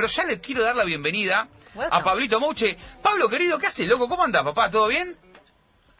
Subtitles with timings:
[0.00, 1.46] pero ya le quiero dar la bienvenida
[1.90, 2.74] a Pablito Mouche.
[3.02, 4.08] Pablo, querido, ¿qué haces, loco?
[4.08, 4.70] ¿Cómo andás, papá?
[4.70, 5.14] ¿Todo bien?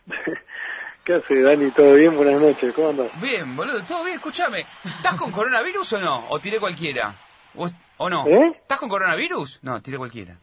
[1.04, 1.70] ¿Qué hace, Dani?
[1.72, 2.16] ¿Todo bien?
[2.16, 2.72] Buenas noches.
[2.74, 3.08] ¿Cómo andás?
[3.20, 4.16] Bien, boludo, todo bien.
[4.16, 6.26] Escúchame, ¿estás con coronavirus o no?
[6.30, 7.14] ¿O tiré cualquiera?
[7.54, 7.68] ¿O,
[7.98, 8.26] o no?
[8.26, 8.52] ¿Eh?
[8.62, 9.58] ¿Estás con coronavirus?
[9.60, 10.38] No, tiré cualquiera.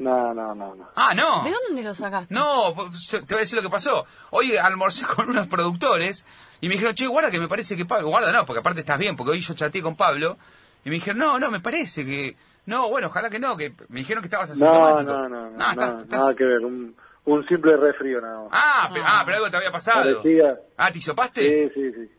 [0.00, 0.90] No, no, no, no.
[0.94, 1.44] Ah, no.
[1.44, 2.34] ¿De dónde lo sacaste?
[2.34, 2.74] No,
[3.10, 4.04] te te voy a decir lo que pasó.
[4.28, 6.26] Hoy almorcé con unos productores
[6.60, 8.98] y me dijeron, che, guarda que me parece que Pablo, guarda no, porque aparte estás
[8.98, 10.36] bien, porque hoy yo chateé con Pablo
[10.84, 12.36] y me dijeron, no, no, me parece que,
[12.68, 15.12] no, bueno, ojalá que no, que me dijeron que estabas No, asintomático.
[15.12, 16.60] no, no, no, Ah, estás- nada, estás- nada que ver.
[16.64, 18.48] Un, un simple resfrío nada más.
[18.52, 20.22] Ah, pero, ah, pero algo te había pasado.
[20.22, 21.40] Parecía- Ah, ¿te hisopaste?
[21.42, 22.10] Sí, sí, sí.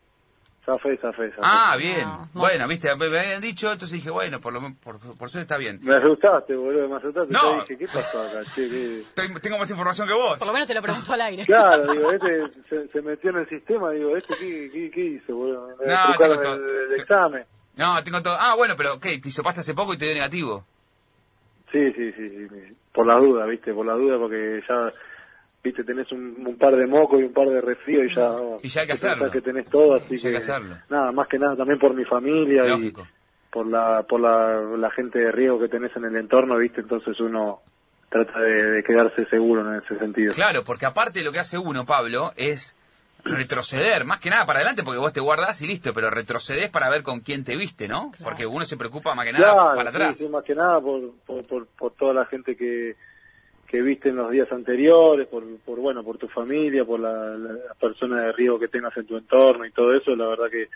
[0.65, 1.41] Zafé, zafé, zafé.
[1.41, 2.01] Ah, bien.
[2.01, 2.41] No, no.
[2.41, 5.79] Bueno, viste, me habían dicho, entonces dije, bueno, por lo por, por suerte está bien.
[5.81, 7.33] Me asustaste, boludo, me asustaste.
[7.33, 7.63] No.
[7.63, 8.41] Te dije, ¿qué pasó acá?
[8.53, 9.03] Che, ¿qué?
[9.15, 10.37] Tengo- más información que vos.
[10.37, 11.45] Por lo menos te lo preguntó al aire.
[11.45, 15.35] Claro, digo, este se, se metió en el sistema, digo, ¿este qué, qué, qué hizo,
[15.35, 15.69] boludo?
[15.79, 17.45] Me No, el examen.
[17.79, 18.37] No, tengo todo.
[18.39, 19.17] Ah, bueno, pero ¿qué?
[19.19, 20.65] ¿Te hisopaste hace poco y te dio negativo?
[21.71, 22.75] Sí, sí, sí, sí.
[22.93, 24.91] Por la duda, viste, por la duda, porque ya,
[25.63, 28.31] viste, tenés un, un par de mocos y un par de resfrío y ya...
[28.61, 29.31] Y ya hay que hacerlo.
[29.31, 30.31] que tenés todo, así Ya hay que...
[30.31, 30.75] que hacerlo.
[30.89, 33.03] Nada, más que nada también por mi familia Lógico.
[33.03, 33.19] y
[33.51, 37.19] por la por la, la gente de riesgo que tenés en el entorno, viste, entonces
[37.19, 37.61] uno
[38.09, 40.33] trata de, de quedarse seguro en ese sentido.
[40.33, 42.75] Claro, porque aparte lo que hace uno, Pablo, es
[43.23, 46.89] retroceder, más que nada para adelante, porque vos te guardás y listo, pero retrocedes para
[46.89, 48.11] ver con quién te viste, ¿no?
[48.11, 48.23] Claro.
[48.23, 50.17] Porque uno se preocupa más que nada Claro, para atrás.
[50.17, 52.95] sí, más que nada por, por, por, por toda la gente que,
[53.67, 57.53] que viste en los días anteriores, por, por bueno, por tu familia, por la, la,
[57.53, 60.69] las personas de riesgo que tengas en tu entorno y todo eso, la verdad que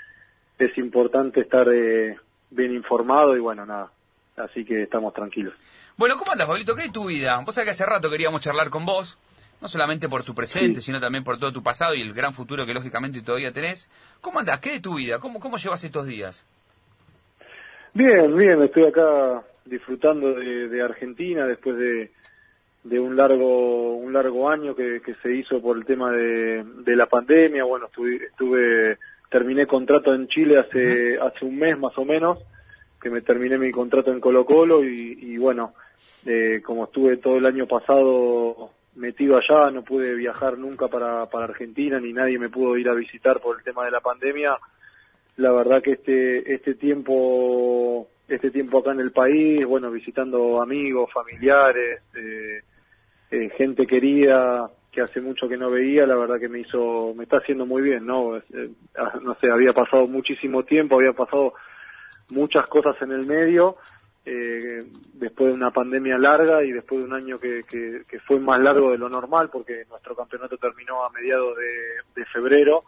[0.60, 2.18] es importante estar eh,
[2.52, 3.92] bien informado y bueno, nada,
[4.38, 5.54] así que estamos tranquilos.
[5.98, 6.76] Bueno, ¿cómo andas, Pablito?
[6.76, 7.38] ¿Qué es tu vida?
[7.46, 9.18] Vos sabés que hace rato queríamos charlar con vos,
[9.64, 10.88] no solamente por tu presente, Sí.
[10.88, 13.90] sino también por todo tu pasado y el gran futuro que lógicamente todavía tenés.
[14.20, 14.60] ¿Cómo andás?
[14.60, 15.20] ¿Qué de tu vida?
[15.20, 16.46] ¿Cómo, cómo llevas estos días?
[17.94, 22.12] Bien, bien, estoy acá disfrutando de, de Argentina después de,
[22.84, 26.96] de un largo un largo año que, que se hizo por el tema de, de
[26.98, 27.64] la pandemia.
[27.64, 28.98] Bueno, estuve, estuve
[29.30, 32.38] terminé contrato en Chile hace hace un mes más o menos
[33.02, 35.74] que me terminé mi contrato en Colo Colo y, y bueno,
[36.26, 41.46] eh, como estuve todo el año pasado metido allá, no pude viajar nunca para, para
[41.46, 44.58] Argentina ni nadie me pudo ir a visitar por el tema de la pandemia.
[45.38, 51.12] La verdad que este este tiempo este tiempo acá en el país bueno visitando amigos
[51.12, 52.62] familiares eh,
[53.32, 57.24] eh, gente querida que hace mucho que no veía la verdad que me hizo me
[57.24, 61.54] está haciendo muy bien no Eh, ah, no sé había pasado muchísimo tiempo había pasado
[62.30, 63.78] muchas cosas en el medio
[64.26, 64.86] eh,
[65.16, 68.92] después de una pandemia larga y después de un año que, que, fue más largo
[68.92, 72.84] de lo normal porque nuestro campeonato terminó a mediados de, febrero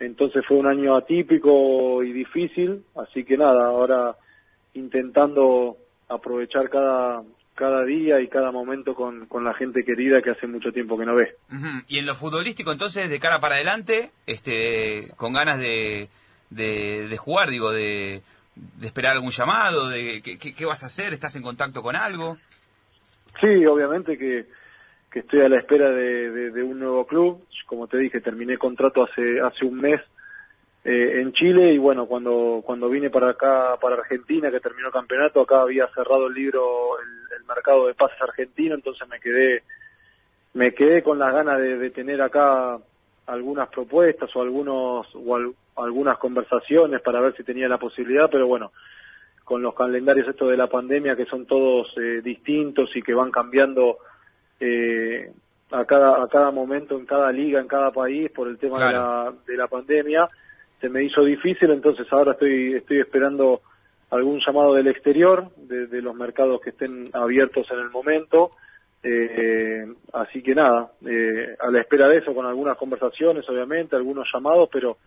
[0.00, 4.16] entonces fue un año atípico y difícil, así que nada, ahora
[4.74, 5.76] intentando
[6.08, 7.22] aprovechar cada,
[7.54, 11.06] cada día y cada momento con, con la gente querida que hace mucho tiempo que
[11.06, 11.36] no ve.
[11.50, 11.84] Ujú.
[11.86, 16.08] Y en lo futbolístico, entonces, de cara para adelante, este, con ganas de,
[16.50, 18.22] de jugar, digo, de,
[18.76, 22.38] de esperar algún llamado, de ¿qué, vas a hacer, estás en contacto con algo.
[23.40, 24.46] Sí, obviamente que,
[25.10, 27.44] que estoy a la espera de, un nuevo club.
[27.66, 30.00] Como te dije, terminé contrato hace hace un mes
[30.84, 34.92] eh, en Chile y bueno, cuando cuando vine para acá, para Argentina, que terminó el
[34.92, 39.62] campeonato, acá había cerrado el libro, el, mercado de pases argentino, entonces me quedé
[40.52, 42.78] me quedé con las ganas de, de tener acá
[43.28, 48.72] algunas propuestas o algunos o algunas conversaciones para ver si tenía la posibilidad, pero bueno,
[49.44, 53.30] con los calendarios estos de la pandemia que son todos eh, distintos y que van
[53.30, 53.98] cambiando
[54.60, 55.32] eh,
[55.70, 58.92] a cada a cada momento en cada liga en cada país por el tema de,
[58.92, 60.28] la, de la pandemia
[60.80, 63.62] se me hizo difícil entonces ahora estoy estoy esperando
[64.10, 68.52] algún llamado del exterior de, de los mercados que estén abiertos en el momento
[69.02, 74.28] eh, así que nada eh, a la espera de eso con algunas conversaciones obviamente algunos
[74.32, 74.98] llamados pero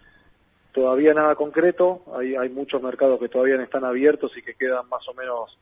[0.71, 4.87] todavía nada concreto, hay, hay muchos mercados que todavía no están abiertos y que quedan
[4.89, 5.57] más o menos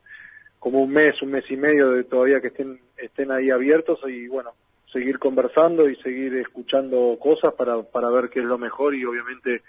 [0.59, 4.28] como un mes, un mes y medio de todavía que estén, estén ahí abiertos y
[4.28, 4.52] bueno,
[4.91, 9.61] seguir conversando y seguir escuchando cosas para, para ver qué es lo mejor y obviamente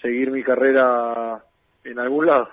[0.00, 1.44] seguir mi carrera
[1.82, 2.48] en algún lado.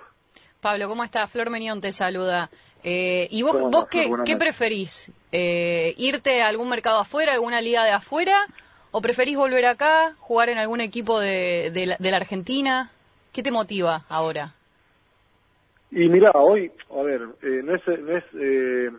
[0.60, 1.30] Pablo, ¿cómo estás?
[1.32, 2.50] Flor Menión te saluda.
[2.84, 5.12] Eh, ¿Y vos, ¿Cómo vos qué, qué preferís?
[5.32, 8.48] Eh, ¿Irte a algún mercado afuera, alguna liga de afuera?
[8.92, 12.92] ¿O preferís volver acá, jugar en algún equipo de, de la, de la Argentina?
[13.32, 14.54] ¿Qué te motiva ahora?
[15.92, 18.92] Y mira, hoy, a ver, eh, no es, no es, eh,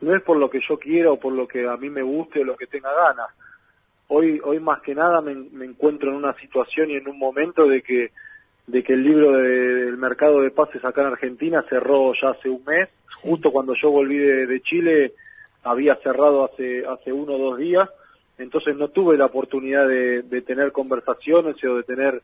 [0.00, 2.40] no es por lo que yo quiera o por lo que a mí me guste
[2.40, 3.28] o lo que tenga ganas.
[4.08, 7.66] Hoy, hoy más que nada me, me encuentro en una situación y en un momento
[7.66, 8.12] de que
[8.66, 12.64] de que el libro del mercado de pases acá en Argentina cerró ya hace un
[12.64, 12.88] mes,
[13.22, 15.12] justo cuando yo volví de, Chile
[15.62, 17.88] había cerrado hace, hace uno o dos días,
[18.38, 22.22] entonces no tuve la oportunidad de, tener conversaciones o de tener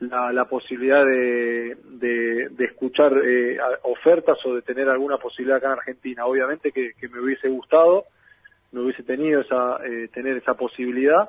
[0.00, 6.26] la, posibilidad de, de, escuchar eh, ofertas o de tener alguna posibilidad acá en Argentina.
[6.26, 8.06] Obviamente que, me hubiese gustado,
[8.72, 11.28] me hubiese tenido esa, eh, tener esa posibilidad,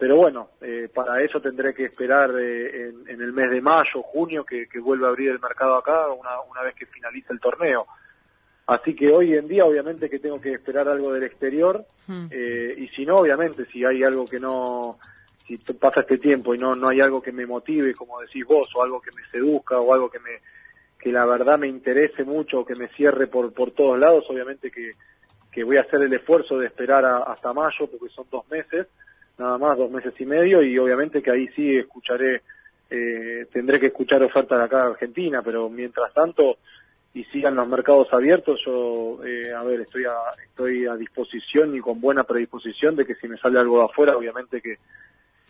[0.00, 4.44] pero bueno, eh, para eso tendré que esperar eh, en, el mes de mayo, junio,
[4.44, 7.86] que, que vuelva a abrir el mercado acá una, una vez que finalice el torneo.
[8.70, 12.26] Así que hoy en día obviamente que tengo que esperar algo del exterior hmm.
[12.30, 14.96] eh, y si no, obviamente, si hay algo que no,
[15.44, 18.68] si pasa este tiempo y no, no hay algo que me motive, como decís vos,
[18.76, 20.38] o algo que me seduzca o algo que me
[21.00, 24.70] que la verdad me interese mucho o que me cierre por, por todos lados, obviamente
[24.70, 24.92] que,
[25.50, 28.86] que voy a hacer el esfuerzo de esperar hasta mayo porque son dos meses
[29.36, 32.42] nada más dos meses y medio y obviamente que ahí sí escucharé,
[32.88, 36.58] eh, tendré que escuchar ofertas de acá de Argentina, pero mientras tanto
[37.12, 40.14] y sigan los mercados abiertos, yo, eh, a ver, estoy a,
[40.44, 44.16] estoy a disposición y con buena predisposición de que si me sale algo de afuera,
[44.16, 44.78] obviamente que,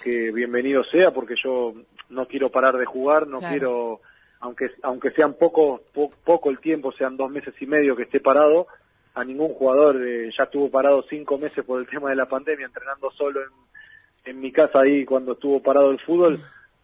[0.02, 1.74] que bienvenido sea, porque yo
[2.08, 4.00] no quiero parar de jugar, no quiero,
[4.40, 5.82] aunque, aunque sean poco,
[6.24, 8.66] poco el tiempo, sean dos meses y medio que esté parado,
[9.14, 12.66] a ningún jugador eh, ya estuvo parado cinco meses por el tema de la pandemia,
[12.66, 16.40] entrenando solo en, en mi casa ahí cuando estuvo parado el fútbol,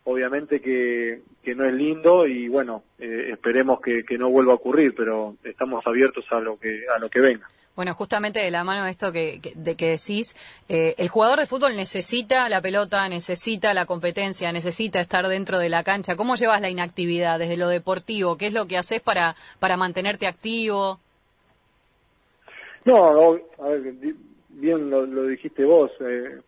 [0.06, 4.56] obviamente que, que no es lindo y bueno, eh, esperemos que, que, no vuelva a
[4.56, 7.49] ocurrir, pero estamos abiertos a lo que, a lo que venga.
[7.75, 10.35] Bueno, justamente de la mano de esto que, de que decís,
[10.69, 15.69] eh, el jugador de fútbol necesita la pelota, necesita la competencia, necesita estar dentro de
[15.69, 16.17] la cancha.
[16.17, 18.38] ¿Cómo llevas la inactividad desde lo deportivo?
[18.38, 21.00] ¿Qué es lo que haces para, para mantenerte activo?
[22.85, 23.94] No, a ver,
[24.50, 25.91] bien lo, lo dijiste vos.
[26.00, 26.38] Eh,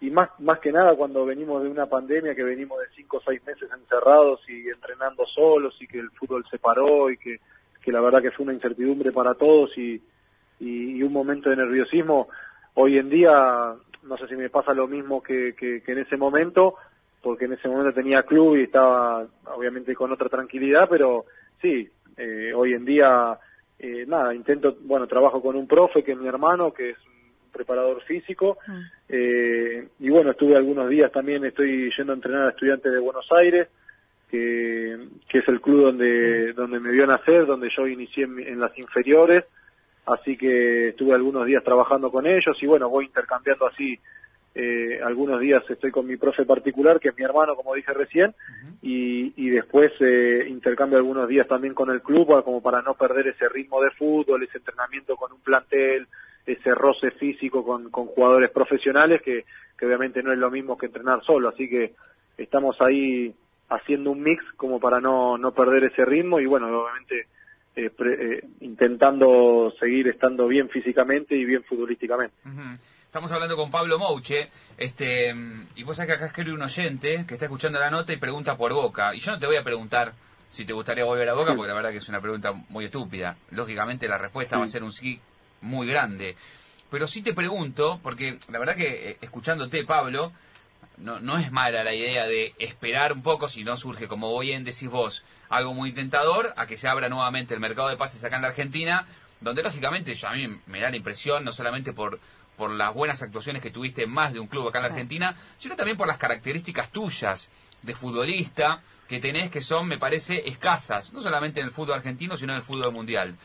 [0.00, 3.22] y más más que nada cuando venimos de una pandemia que venimos de cinco o
[3.24, 7.40] seis meses encerrados y entrenando solos y que el fútbol se paró y que,
[7.82, 10.00] que la verdad que fue una incertidumbre para todos y,
[10.60, 12.28] y, un momento de nerviosismo
[12.74, 13.74] hoy en día
[14.04, 16.76] no sé si me pasa lo mismo que, que, en ese momento
[17.20, 21.24] porque en ese momento tenía club y estaba obviamente con otra tranquilidad pero
[21.60, 23.36] sí eh, hoy en día
[23.80, 26.98] eh, nada intento bueno trabajo con un profe que es mi hermano que es
[27.58, 28.58] preparador físico.
[28.66, 28.80] Ah.
[29.08, 33.26] Eh, y bueno, estuve algunos días también, estoy yendo a entrenar a estudiantes de Buenos
[33.32, 33.68] Aires,
[34.30, 38.76] que, que es el club donde, donde me vio nacer, donde yo inicié en, las
[38.78, 39.44] inferiores.
[40.06, 43.98] Así que estuve algunos días trabajando con ellos y bueno, voy intercambiando así.
[44.54, 48.34] Eh, algunos días estoy con mi profe particular, que es mi hermano, como dije recién,
[48.82, 53.28] y, y después eh, intercambio algunos días también con el club, como para no perder
[53.28, 56.08] ese ritmo de fútbol, ese entrenamiento con un plantel,
[56.52, 59.44] ese roce físico con, con jugadores profesionales que,
[59.76, 61.94] que obviamente no es lo mismo que entrenar solo, así que
[62.36, 63.34] estamos ahí
[63.68, 67.28] haciendo un mix como para no, no perder ese ritmo y bueno, obviamente
[67.76, 72.34] eh, eh, intentando seguir estando bien físicamente y bien futbolísticamente.
[73.04, 75.34] Estamos hablando con Pablo Mouche, este,
[75.76, 78.56] y vos sabés que acá escribe un oyente que está escuchando la nota y pregunta
[78.56, 79.14] por Boca.
[79.14, 80.12] Y yo no te voy a preguntar
[80.50, 83.36] si te gustaría volver a Boca, porque la verdad que es una pregunta muy estúpida.
[83.50, 85.20] Lógicamente la respuesta va a ser un sí
[85.60, 86.36] muy grande.
[86.90, 90.32] Pero sí te pregunto, porque la verdad que eh, escuchándote, Pablo,
[90.96, 94.64] no, no es mala la idea de esperar un poco, si no surge, como bien
[94.64, 98.36] decís vos, algo muy tentador, a que se abra nuevamente el mercado de pases acá
[98.36, 99.06] en la Argentina,
[99.40, 102.18] donde lógicamente a mí me da la impresión, no solamente por,
[102.56, 105.36] por las buenas actuaciones que tuviste en más de un club acá en la Argentina,
[105.58, 107.50] sino también por las características tuyas
[107.82, 112.36] de futbolista que tenés, que son, me parece, escasas, no solamente en el fútbol argentino,
[112.36, 113.36] sino en el fútbol mundial.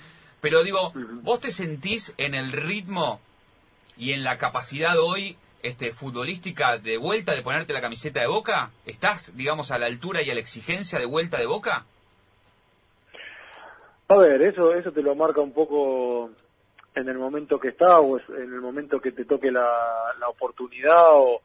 [0.44, 3.22] Pero digo, ¿vos te sentís en el ritmo
[3.96, 8.70] y en la capacidad hoy este, futbolística de vuelta de ponerte la camiseta de Boca?
[8.86, 11.86] ¿Estás, digamos, a la altura y a la exigencia de vuelta de Boca?
[14.10, 16.32] A ver, eso, eso te lo marca un poco
[16.94, 19.66] en el momento que estás o en el momento que te toque la,
[20.28, 21.42] oportunidad o,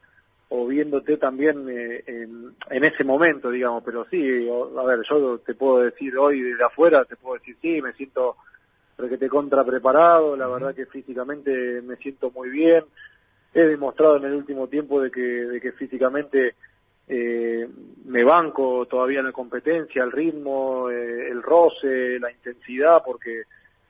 [0.48, 3.84] o, viéndote también eh, en, en, ese momento, digamos.
[3.84, 7.80] Pero sí, a ver, yo te puedo decir hoy desde afuera, te puedo decir sí,
[7.80, 8.36] me siento
[9.06, 12.84] que te contra preparado, la verdad que físicamente me siento muy bien.
[13.54, 16.54] He demostrado en el último tiempo de que, de que físicamente
[17.06, 17.68] eh,
[18.06, 23.44] me banco todavía en la competencia, el ritmo, eh, el roce, la intensidad, porque,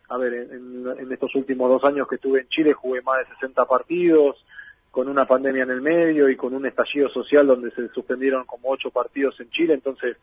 [0.08, 3.34] a ver, en, en, estos últimos dos años que estuve en Chile jugué más de
[3.34, 4.44] 60 partidos,
[4.90, 8.70] con una pandemia en el medio y con un estallido social donde se suspendieron como
[8.70, 10.16] ocho partidos en Chile, entonces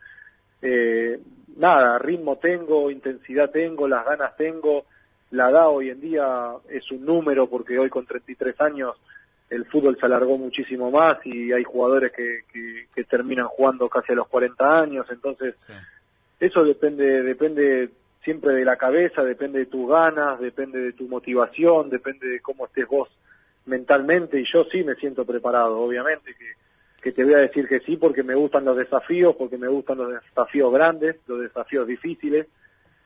[0.62, 1.18] eh,
[1.56, 4.84] nada, ritmo tengo, intensidad tengo, las ganas tengo,
[5.30, 8.96] la edad hoy en día es un número porque hoy con 33 años
[9.50, 14.16] el fútbol se alargó muchísimo más y hay jugadores que, que, terminan jugando casi a
[14.16, 15.54] los 40 años, entonces
[16.40, 17.90] eso depende, depende
[18.22, 22.66] siempre de la cabeza, depende de tus ganas, depende de tu motivación, depende de cómo
[22.66, 23.08] estés vos
[23.66, 24.40] mentalmente.
[24.40, 26.52] Y yo sí me siento preparado, obviamente que,
[27.06, 29.98] que te voy a decir que sí porque me gustan los desafíos, porque me gustan
[29.98, 32.48] los desafíos grandes, los desafíos difíciles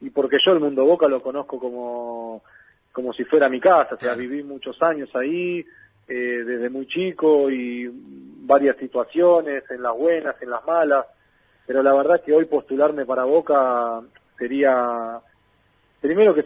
[0.00, 2.42] y porque yo el mundo Boca lo conozco como
[2.92, 5.62] como si fuera mi casa, o sea, viví muchos años ahí,
[6.08, 11.04] eh, desde muy chico y varias situaciones, en las buenas, en las malas,
[11.66, 14.00] pero la verdad que hoy postularme para Boca
[14.38, 15.20] sería,
[16.00, 16.42] primero que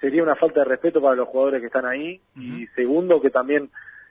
[0.00, 3.68] sería una falta de respeto para los jugadores que están ahí y segundo que también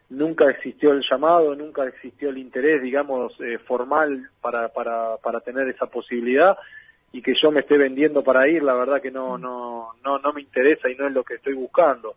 [0.09, 5.67] nunca existió el llamado, nunca existió el interés, digamos, eh, formal para, para, para tener
[5.67, 6.57] esa posibilidad
[7.11, 10.33] y que yo me esté vendiendo para ir, la verdad que no, no, no, no
[10.33, 12.15] me interesa y no es lo que estoy buscando.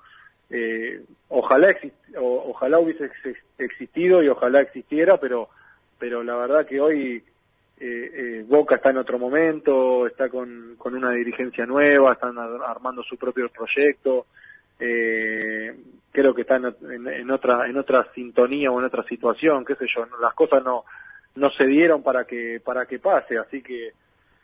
[0.51, 1.75] Eh, ojalá
[2.17, 3.09] ojalá hubiese
[3.59, 5.49] existido y ojalá existiera, pero
[5.97, 7.23] pero la verdad que hoy
[7.79, 13.03] eh, eh, Boca está en otro momento, está con, con una dirigencia nueva, están armando
[13.03, 14.27] su propio proyecto,
[16.13, 19.87] creo que están en, en, otra en otra sintonía o en otra situación, qué sé
[19.87, 20.85] yo, las cosas no
[21.37, 23.93] no se dieron para que para que pase, así que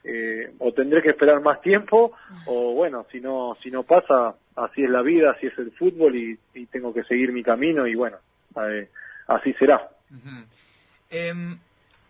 [0.09, 2.13] eh, o tendré que esperar más tiempo
[2.47, 6.15] o bueno, si no, si no pasa, así es la vida, así es el fútbol
[6.15, 8.19] y, tengo que seguir mi camino y bueno,
[8.71, 8.89] eh,
[9.27, 9.91] así será.
[11.11, 11.59] Em,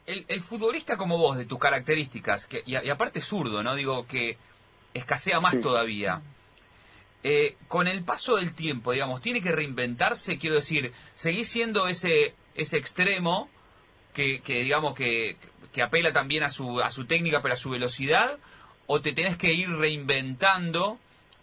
[0.06, 3.74] el, futbolista como vos, de tus características, que, y, aparte zurdo, ¿no?
[3.74, 4.36] Digo que
[4.92, 6.20] escasea más todavía.
[7.28, 12.36] Eh, con el paso del tiempo, digamos, tiene que reinventarse, quiero decir, seguís siendo ese,
[12.54, 13.50] ese extremo
[14.14, 15.36] que, que digamos, que,
[15.72, 18.38] que apela también a su, a su técnica, pero a su velocidad,
[18.86, 21.00] o te tenés que ir reinventando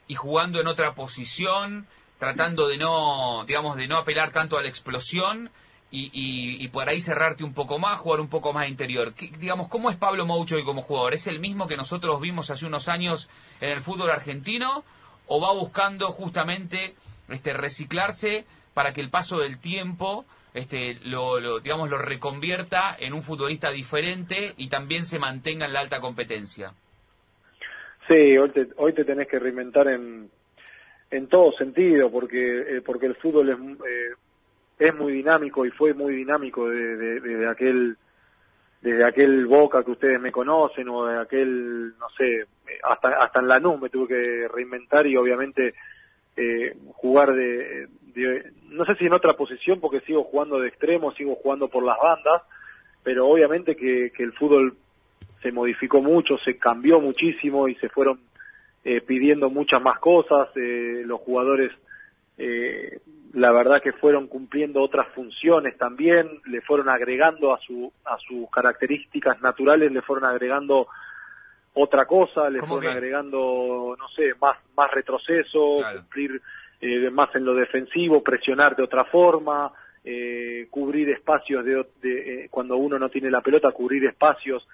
[0.08, 1.86] y jugando en otra posición,
[2.18, 5.52] tratando de no, digamos, de no apelar tanto a la explosión
[5.92, 9.14] y, y, por ahí cerrarte un poco más, jugar un poco más interior.
[9.38, 11.14] digamos, ¿cómo es Pablo Moucho hoy como jugador?
[11.14, 13.28] ¿Es el mismo que nosotros vimos hace unos años
[13.60, 14.86] en el fútbol argentino
[15.28, 16.94] o va buscando justamente
[17.30, 23.24] este reciclarse para que el paso del tiempo este, lo, digamos, lo reconvierta en un
[23.24, 26.74] futbolista diferente y también se mantenga en la alta competencia.
[28.08, 30.30] Sí, hoy te, hoy te tenés que reinventar en,
[31.10, 34.14] en todo sentido, porque, eh, porque el fútbol es, eh,
[34.80, 37.98] es muy dinámico y fue muy dinámico desde de, aquel
[38.84, 42.46] desde aquel Boca que ustedes me conocen o de aquel, no sé,
[42.84, 45.74] hasta, hasta en la NU me tuve que reinventar y obviamente
[46.36, 47.88] eh, jugar de,
[48.68, 51.98] no sé si en otra posición porque sigo jugando de extremo, sigo jugando por las
[51.98, 52.42] bandas,
[53.04, 54.76] pero obviamente que, el fútbol
[55.42, 58.20] se modificó mucho, se cambió muchísimo y se fueron
[58.84, 61.72] eh, pidiendo muchas más cosas, eh, los jugadores
[62.38, 63.00] eh,
[63.34, 68.50] la verdad que fueron cumpliendo otras funciones también, le fueron agregando a, su, a sus
[68.52, 70.88] características naturales, le fueron agregando
[71.74, 76.40] otra cosa, le fueron agregando, no sé, más, más retroceso, cumplir
[76.80, 79.72] eh, más en lo defensivo, presionar de otra forma,
[80.04, 84.68] eh, cubrir espacios de, eh, cuando uno no tiene la pelota, cubrir espacios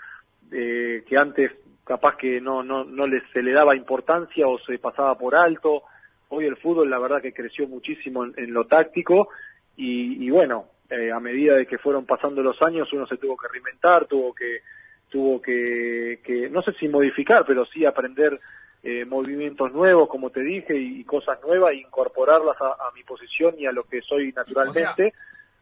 [0.50, 1.52] que antes
[1.84, 5.84] capaz que no, no, no se le daba importancia o se pasaba por alto.
[6.30, 9.30] Hoy el fútbol la verdad que creció muchísimo en, lo táctico
[9.76, 10.68] y, y bueno,
[11.14, 14.62] a medida de que fueron pasando los años uno se tuvo que reinventar, tuvo que
[15.10, 18.40] tuvo que, que no sé si modificar, pero sí aprender
[18.82, 23.66] eh, movimientos nuevos, como te dije, y, cosas nuevas, e incorporarlas a, mi posición y
[23.66, 25.14] a lo que soy naturalmente.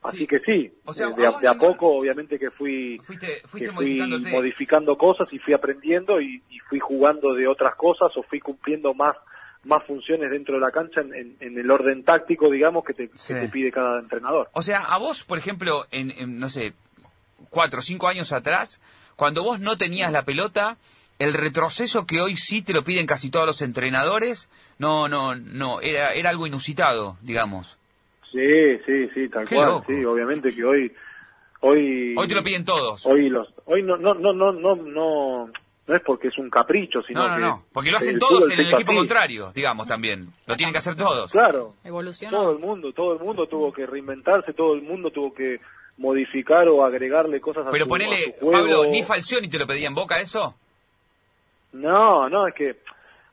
[0.03, 3.01] Así que sí, eh, de, a, poco obviamente que fui,
[4.31, 9.15] modificando cosas y fui aprendiendo y, fui jugando de otras cosas o fui cumpliendo más
[9.65, 13.09] más funciones dentro de la cancha en, el orden táctico, digamos, que te,
[13.49, 14.49] pide cada entrenador.
[14.53, 16.73] O sea, a vos, por ejemplo, en, no sé,
[17.49, 18.81] cuatro o cinco años atrás,
[19.15, 20.77] cuando vos no tenías la pelota,
[21.19, 25.81] el retroceso que hoy sí te lo piden casi todos los entrenadores, no, no, no,
[25.81, 27.77] era, era algo inusitado, digamos.
[28.31, 30.93] Sí, sí, sí, tal cual, sí, obviamente que hoy,
[31.61, 32.13] hoy.
[32.17, 33.05] Hoy te lo piden todos.
[33.05, 35.49] Hoy los, hoy no, no, no, no, no, no,
[35.87, 38.59] no es porque es un capricho, sino no, no, no, porque lo hacen todos en
[38.59, 41.31] el equipo contrario, digamos también, lo tienen que hacer todos.
[41.31, 41.75] Claro,
[42.29, 45.61] todo el mundo, todo el mundo tuvo que reinventarse, todo el mundo tuvo que
[45.97, 50.19] modificar o agregarle cosas a Pero ponele, Pablo, ni Falcioni te lo pedía en boca
[50.19, 50.55] eso.
[51.73, 52.77] No, no, es que,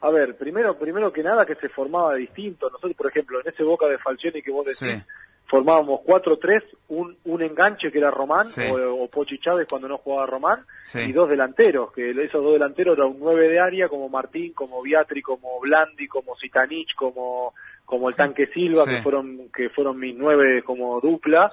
[0.01, 2.69] a ver, primero, primero que nada que se formaba distinto.
[2.71, 5.03] Nosotros, por ejemplo, en ese Boca de Falcioni que vos decís,
[5.55, 8.61] formábamos 4-3, un, un enganche que era Román Sí.
[8.63, 10.99] o, o Pochi Chávez cuando no jugaba Román Sí.
[11.01, 14.83] y dos delanteros, que esos dos delanteros eran un 9 de área como Martín, como
[14.83, 18.91] Viatri, como Blandi, como Zitanich, como como el Tanque Silva, Sí.
[18.97, 21.51] que fueron que fueron mis nueve como dupla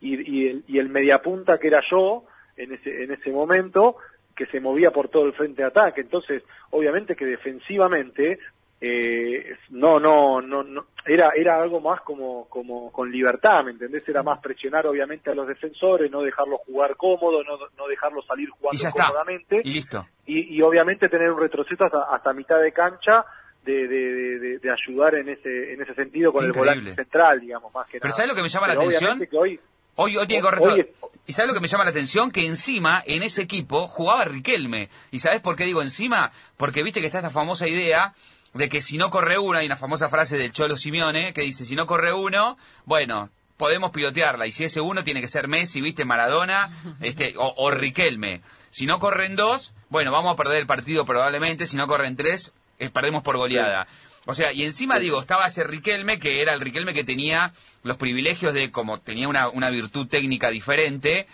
[0.00, 2.24] y el, y el mediapunta que era yo
[2.56, 3.96] en ese, en ese momento,
[4.36, 6.00] que se movía por todo el frente de ataque.
[6.00, 8.38] Entonces, obviamente que defensivamente,
[8.86, 14.06] eh, no, no, no, no, era, era algo más como, como con libertad, ¿me entendés?
[14.08, 18.48] Era más presionar obviamente a los defensores, no dejarlos jugar cómodo, no, no dejarlos salir
[18.48, 19.06] Y jugando ya está.
[19.06, 20.06] cómodamente Y listo.
[20.26, 23.24] y, y obviamente tener un retroceso hasta, hasta mitad de cancha
[23.64, 26.72] de, de, de- de- de ayudar en ese en ese sentido con Increíble.
[26.72, 28.16] el volante central, digamos, más que Pero nada.
[28.16, 29.18] ¿sabes lo que me llama la atención?
[29.26, 29.60] que hoy
[29.96, 30.86] Hoy, hoy tiene que Hoy- es-
[31.26, 32.30] ¿Y sabes lo que me llama la atención?
[32.32, 34.90] Que encima, en ese equipo, jugaba Riquelme.
[35.12, 36.32] ¿Y sabes por qué digo encima?
[36.58, 38.12] Porque viste que está esta famosa idea
[38.54, 41.64] de que si no corre uno, hay una famosa frase del Cholo Simeone que dice,
[41.64, 44.46] si no corre uno, bueno, podemos pilotearla.
[44.46, 46.70] Y si ese uno tiene que ser Messi, viste, Maradona,
[47.00, 48.42] este, o, o Riquelme.
[48.70, 51.66] Si no corren dos, bueno, vamos a perder el partido probablemente.
[51.66, 53.86] Si no corren tres, eh, perdemos por goleada.
[54.26, 57.96] O sea, y encima digo, estaba ese Riquelme, que era el Riquelme que tenía los
[57.96, 61.26] privilegios de, como tenía una, una virtud técnica diferente,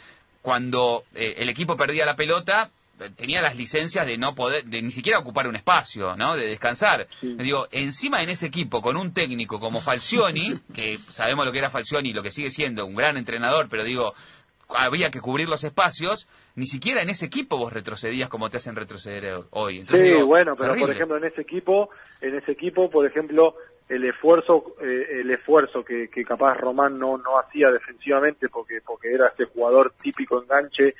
[0.43, 2.71] cuando eh, el equipo perdía la pelota,
[3.17, 6.37] tenía las licencias de no poder, de ni siquiera ocupar un espacio, ¿no?
[6.37, 7.09] De descansar.
[7.21, 7.35] Sí.
[7.39, 11.71] Digo, encima en ese equipo, con un técnico como Falcioni, que sabemos lo que era
[11.71, 14.15] Falcioni, lo que sigue siendo un gran entrenador, pero digo,
[14.77, 18.77] había que cubrir los espacios, ni siquiera en ese equipo vos retrocedías como te hacen
[18.77, 19.81] retroceder hoy.
[19.81, 21.91] Entonces, sí, digo, bueno, pero por ejemplo en ese equipo,
[22.21, 23.57] en ese equipo, por ejemplo,
[23.89, 29.13] el esfuerzo, eh, el esfuerzo que, que capaz Román no, no hacía defensivamente porque, porque
[29.13, 30.95] era este jugador típico enganche,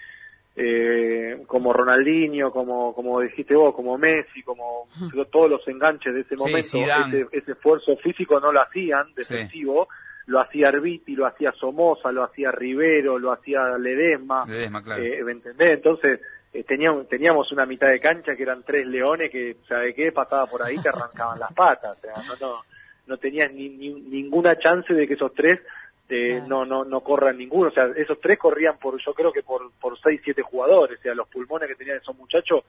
[0.57, 4.87] eh, como Ronaldinho, como, como dijiste vos, como Messi, como
[5.31, 6.69] todos los enganches de ese momento,
[7.09, 9.89] ese, ese esfuerzo físico no lo hacían defensivo,
[10.27, 15.03] lo hacía Arbiti, lo hacía Somoza, lo hacía Rivero, lo hacía Ledesma, Ledesma, claro.
[15.03, 15.71] eh, ¿me entendés?
[15.73, 16.21] Entonces,
[16.53, 20.13] eh, teníamos, teníamos una mitad de cancha que eran tres leones que, ¿sabe qué?
[20.13, 21.97] Pasaba por ahí, te arrancaban las patas.
[21.97, 22.61] O sea, no, no,
[23.07, 25.61] no tenías ni, ni- ninguna chance de que esos tres
[26.17, 26.47] Claro.
[26.49, 27.69] no, no, no corran ninguno.
[27.69, 30.99] O sea, esos tres corrían por, yo creo que por, por seis, siete jugadores.
[30.99, 32.65] O sea, los pulmones que tenían esos muchachos,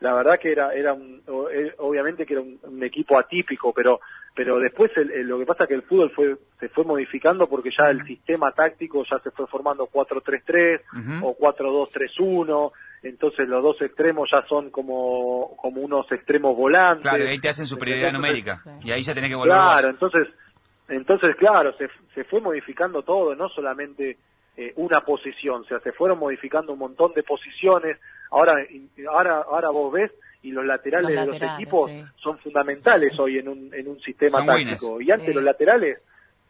[0.00, 1.22] la verdad que era, era un,
[1.52, 4.00] eh, obviamente que era un, un equipo atípico, pero,
[4.34, 7.46] pero después el- el- lo que pasa es que el fútbol fue, se fue modificando
[7.48, 10.80] porque ya el sistema táctico ya se fue formando 4-3-3
[11.20, 11.26] Ujú.
[11.28, 17.02] o 4-2-3-1, entonces los dos extremos ya son como, como unos extremos volantes.
[17.02, 18.62] Claro, y ahí te hacen superioridad Entonces, numérica.
[18.82, 19.94] Y ahí ya tenés que volver Claro, vos.
[19.94, 20.28] entonces,
[20.90, 24.18] entonces claro, se, se fue modificando todo, no solamente
[24.56, 27.96] eh, una posición, o sea, se fueron modificando un montón de posiciones.
[28.30, 28.56] Ahora,
[29.08, 30.10] ahora, ahora vos ves
[30.42, 32.02] y los laterales Los de los equipos sí.
[32.16, 34.92] son fundamentales hoy en un, en un sistema Son táctico.
[34.94, 35.08] winners.
[35.08, 35.34] Y antes Sí.
[35.34, 35.98] los laterales,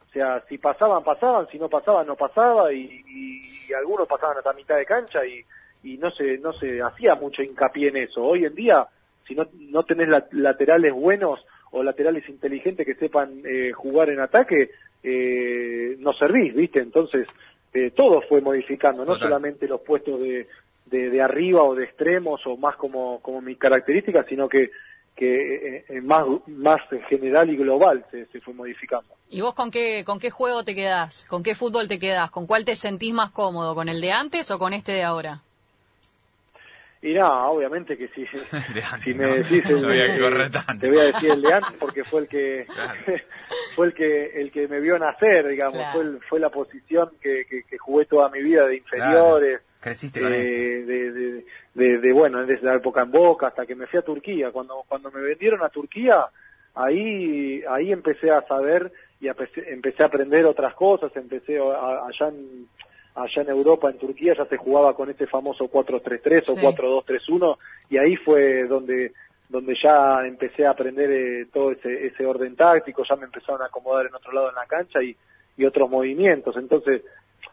[0.09, 4.37] o sea, si pasaban, pasaban, si no pasaban, no pasaba, y, y- y algunos pasaban
[4.39, 5.45] hasta mitad de cancha y,
[5.85, 8.23] y no se, no se hacía mucho hincapié en eso.
[8.25, 8.87] Hoy en día,
[9.29, 14.21] si no, no tenés la- laterales buenos o laterales inteligentes que sepan eh, jugar en
[14.21, 14.71] ataque,
[15.03, 16.81] eh, no servís, ¿viste?
[16.81, 17.29] Entonces,
[17.73, 19.29] eh, todo fue modificando, no Total.
[19.29, 20.49] solamente los puestos de,
[20.87, 24.71] de, de arriba o de extremos o más como, como mis características, sino que,
[25.15, 29.15] que eh, eh, más, más general y global se, se fue modificando.
[29.29, 31.27] ¿Y vos con qué, con qué juego te quedás?
[31.29, 32.31] ¿Con qué fútbol te quedás?
[32.31, 33.75] ¿Con cuál te sentís más cómodo?
[33.75, 35.43] ¿Con el de antes o con este de ahora?
[37.03, 38.23] Y nada, obviamente que si,
[38.75, 39.35] De antes, si me ¿no?
[39.37, 40.81] decís el- No había que eh, correr tanto.
[40.81, 43.01] te voy a decir el de antes porque fue el que Claro.
[43.75, 45.93] fue el que el que me vio nacer, digamos, Claro.
[45.93, 50.21] fue el- fue la posición que, que, que jugué toda mi vida de inferiores, Creciste
[50.21, 50.53] con eso.
[50.53, 54.03] de, de, de- de, bueno, desde la época en Boca hasta que me fui a
[54.03, 54.51] Turquía.
[54.51, 56.27] Cuando cuando me vendieron a Turquía,
[56.75, 62.29] ahí ahí empecé a saber y empecé, empecé a aprender otras cosas, empecé a- allá
[62.29, 62.67] en
[63.23, 66.61] allá en Europa, en Turquía, ya se jugaba con este famoso 4-3-3 o Sí.
[66.61, 67.57] 4-2-3-1
[67.91, 69.13] y ahí fue donde
[69.49, 73.65] donde ya empecé a aprender eh, todo ese, ese orden táctico, ya me empezaron a
[73.65, 75.17] acomodar en otro lado en la cancha y,
[75.57, 76.57] y otros movimientos.
[76.57, 77.03] Entonces,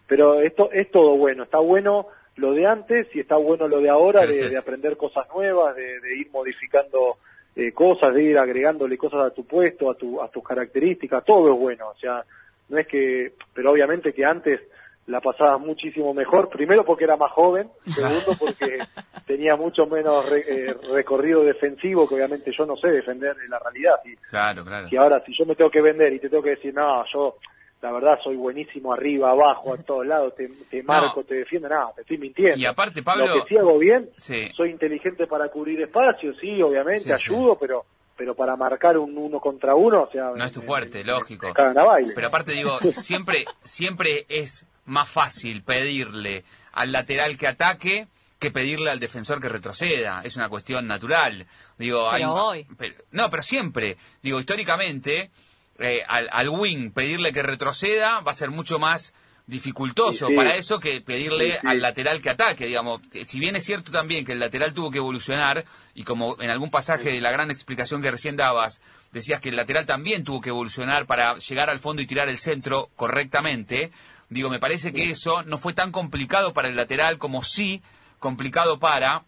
[0.05, 3.89] pero esto es todo bueno, está bueno lo de antes y está bueno lo de
[3.89, 7.17] ahora, de, de aprender cosas nuevas, de, de ir modificando
[7.55, 11.51] eh, cosas, de ir agregándole cosas a tu puesto, a, tu, a tus características, todo
[11.51, 12.23] es bueno, o sea,
[12.69, 14.61] no es que, pero obviamente que antes
[15.07, 18.79] la pasaba muchísimo mejor, primero porque era más joven, segundo porque
[19.25, 23.59] tenía mucho menos re- eh, recorrido defensivo, que obviamente yo no sé defender en la
[23.59, 24.87] realidad, y, Claro, claro.
[24.91, 27.37] y ahora si yo me tengo que vender y te tengo que decir, no, yo
[27.81, 31.91] la verdad soy buenísimo arriba, abajo, a todos lados, te, te marco, te defiendo, nada,
[31.95, 32.57] te estoy mintiendo.
[32.57, 34.49] Y aparte, Pablo- Lo que sí hago bien, Sí.
[34.55, 37.31] soy inteligente para cubrir espacios, sí, obviamente, Sí, sí.
[37.33, 37.85] ayudo, pero
[38.17, 40.31] pero para marcar un uno contra uno, o sea...
[40.35, 41.53] No es tu fuerte, lógico.
[41.53, 42.13] baile.
[42.15, 48.07] Pero aparte digo, siempre, siempre es más fácil pedirle al lateral que ataque
[48.39, 50.21] que pedirle al defensor que retroceda.
[50.23, 51.47] Es una cuestión natural.
[51.77, 52.23] Digo, Pero hay,
[52.63, 52.67] hoy.
[52.77, 53.97] pero- no, pero siempre.
[54.21, 55.31] Digo, históricamente,
[55.79, 59.13] eh, al, al wing pedirle que retroceda va a ser mucho más
[59.47, 60.35] dificultoso Sí, sí.
[60.35, 63.01] para eso que pedirle Sí, al lateral que ataque, digamos.
[63.23, 66.69] Si bien es cierto también que el lateral tuvo que evolucionar, y como en algún
[66.69, 68.81] pasaje de la gran explicación que recién dabas,
[69.13, 72.37] decías que el lateral también tuvo que evolucionar para llegar al fondo y tirar el
[72.37, 73.91] centro correctamente,
[74.29, 77.81] digo, me parece que eso no fue tan complicado para el lateral como sí
[78.19, 79.23] complicado para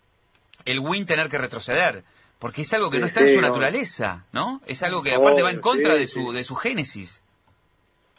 [0.66, 2.04] el win tener que retroceder.
[2.40, 3.48] Porque es algo que no está en su no.
[3.48, 4.62] naturaleza, ¿no?
[4.66, 7.22] Es algo que aparte va en contra de su de su génesis.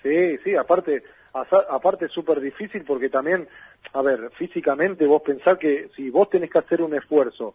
[0.03, 3.49] Sí, sí, aparte, aparte es súper difícil porque también,
[3.93, 7.55] a ver, físicamente vos pensás que si vos tenés que hacer un esfuerzo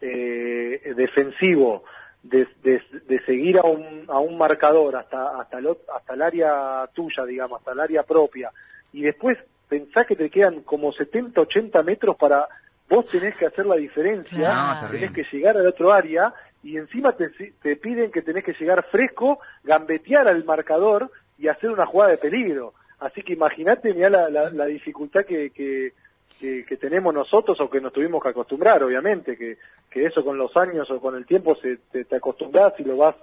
[0.00, 1.84] eh, defensivo
[2.22, 6.88] de, de, de seguir a un, a un marcador hasta, hasta, el, hasta el área
[6.92, 8.50] tuya, digamos, hasta el área propia,
[8.92, 12.48] y después pensás que te quedan como 70, 80 metros para
[12.88, 14.80] vos tenés que hacer la diferencia.
[14.82, 18.54] No, tenés que llegar al otro área y encima te, te piden que tenés que
[18.54, 22.74] llegar fresco, gambetear al marcador y hacer una jugada de peligro.
[22.98, 25.92] Así que imagínate mirá la, la, la dificultad que, que,
[26.40, 29.58] que, que tenemos nosotros o que nos tuvimos que acostumbrar, obviamente, que,
[29.90, 33.14] que eso con los años o con el tiempo se, te, acostumbras y lo vas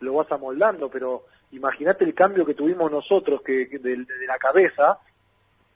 [0.00, 4.36] lo vas amoldando, pero imagínate el cambio que tuvimos nosotros que, que de, de la
[4.36, 4.98] cabeza,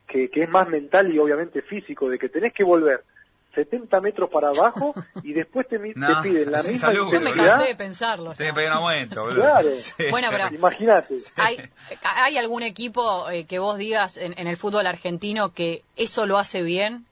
[0.06, 3.02] que, que es más mental y obviamente físico, de que tenés que volver
[3.54, 7.20] 70 metros para abajo y después te, mi- te No, piden la misma salud, Yo
[7.20, 8.32] me cansé de pensarlo.
[8.34, 8.54] Tiene ya.
[8.54, 9.40] que pedir un aumento, boludo.
[9.42, 9.68] Claro.
[9.78, 10.04] Sí.
[10.10, 11.16] Bueno, pero- Imagínate.
[11.36, 11.58] ¿Hay,
[12.02, 16.38] ¿Hay algún equipo eh, que vos digas en, en el fútbol argentino que eso lo
[16.38, 17.04] hace bien?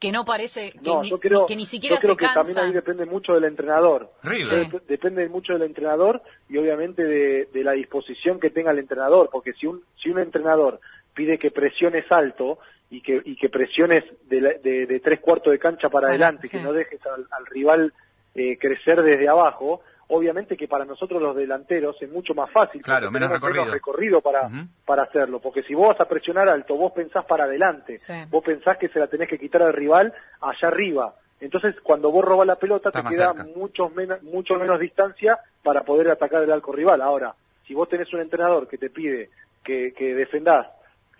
[0.00, 2.26] Que no parece, que, No, ni, yo creo, que ni siquiera yo creo se que
[2.34, 4.10] también ahí depende mucho del entrenador.
[4.24, 4.82] River.
[4.88, 9.52] Depende mucho del entrenador y obviamente de, de la disposición que tenga el entrenador, porque
[9.52, 10.80] si un, si un entrenador
[11.14, 12.58] pide que presiones alto
[12.92, 16.10] y que, y que presiones de, la- de, de tres cuartos de cancha para Claro,
[16.10, 16.56] adelante, sí.
[16.56, 17.92] que no dejes al, al rival
[18.34, 22.82] eh, crecer desde abajo, obviamente que para nosotros los delanteros es mucho más fácil.
[22.82, 23.64] Claro, menos recorrido.
[23.64, 24.50] recorrido para,
[24.84, 28.12] para hacerlo, porque si vos vas a presionar alto, vos pensás para adelante, Sí.
[28.28, 31.14] vos pensás que se la tenés que quitar al rival allá arriba.
[31.40, 35.82] Entonces, cuando vos robas la pelota, Está te queda mucho menos, mucho menos distancia para
[35.82, 37.00] poder atacar el arco rival.
[37.00, 37.34] Ahora,
[37.66, 39.30] si vos tenés un entrenador que te pide
[39.64, 40.66] que, que defendás,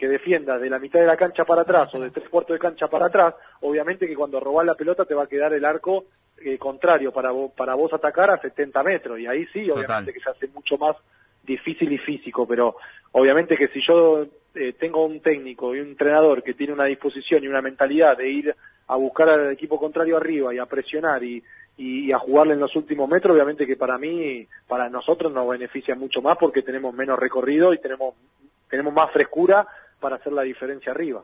[0.03, 2.59] que defiendas de la mitad de la cancha para atrás o de tres cuartos de
[2.59, 6.07] cancha para atrás, obviamente que cuando robás la pelota te va a quedar el arco
[6.45, 9.21] eh, contrario para vos, para vos atacar a 70 metros.
[9.21, 9.85] Y ahí sí, Total.
[9.85, 10.97] obviamente que se hace mucho más
[11.45, 12.75] difícil y físico, pero
[13.13, 17.45] obviamente que si yo eh, tengo un técnico y un entrenador que tiene una disposición
[17.45, 18.57] y una mentalidad de ir
[18.89, 21.45] a buscar al equipo contrario arriba y a presionar y,
[21.77, 25.49] y, y a jugarle en los últimos metros, obviamente que para mí, para nosotros nos
[25.49, 28.17] beneficia mucho más porque tenemos menos recorrido y tenemos,
[28.69, 29.65] tenemos más frescura
[30.03, 31.23] para hacer la diferencia arriba.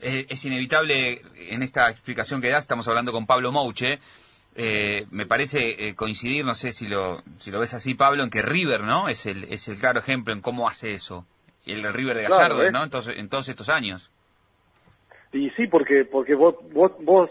[0.00, 4.00] Eh, es inevitable en esta explicación que das, estamos hablando con Pablo Mouche.
[4.56, 8.30] eh, me parece eh, coincidir, no sé si lo, si lo ves así, Pablo, en
[8.30, 9.08] que River, ¿no?
[9.08, 11.24] Es el, es el claro ejemplo en cómo hace eso.
[11.66, 12.72] El River de Claro, Gallardo.
[12.72, 12.82] ¿no?
[12.84, 14.10] Entonces, en todos estos años.
[15.32, 17.30] Y sí, porque porque vos vos, vos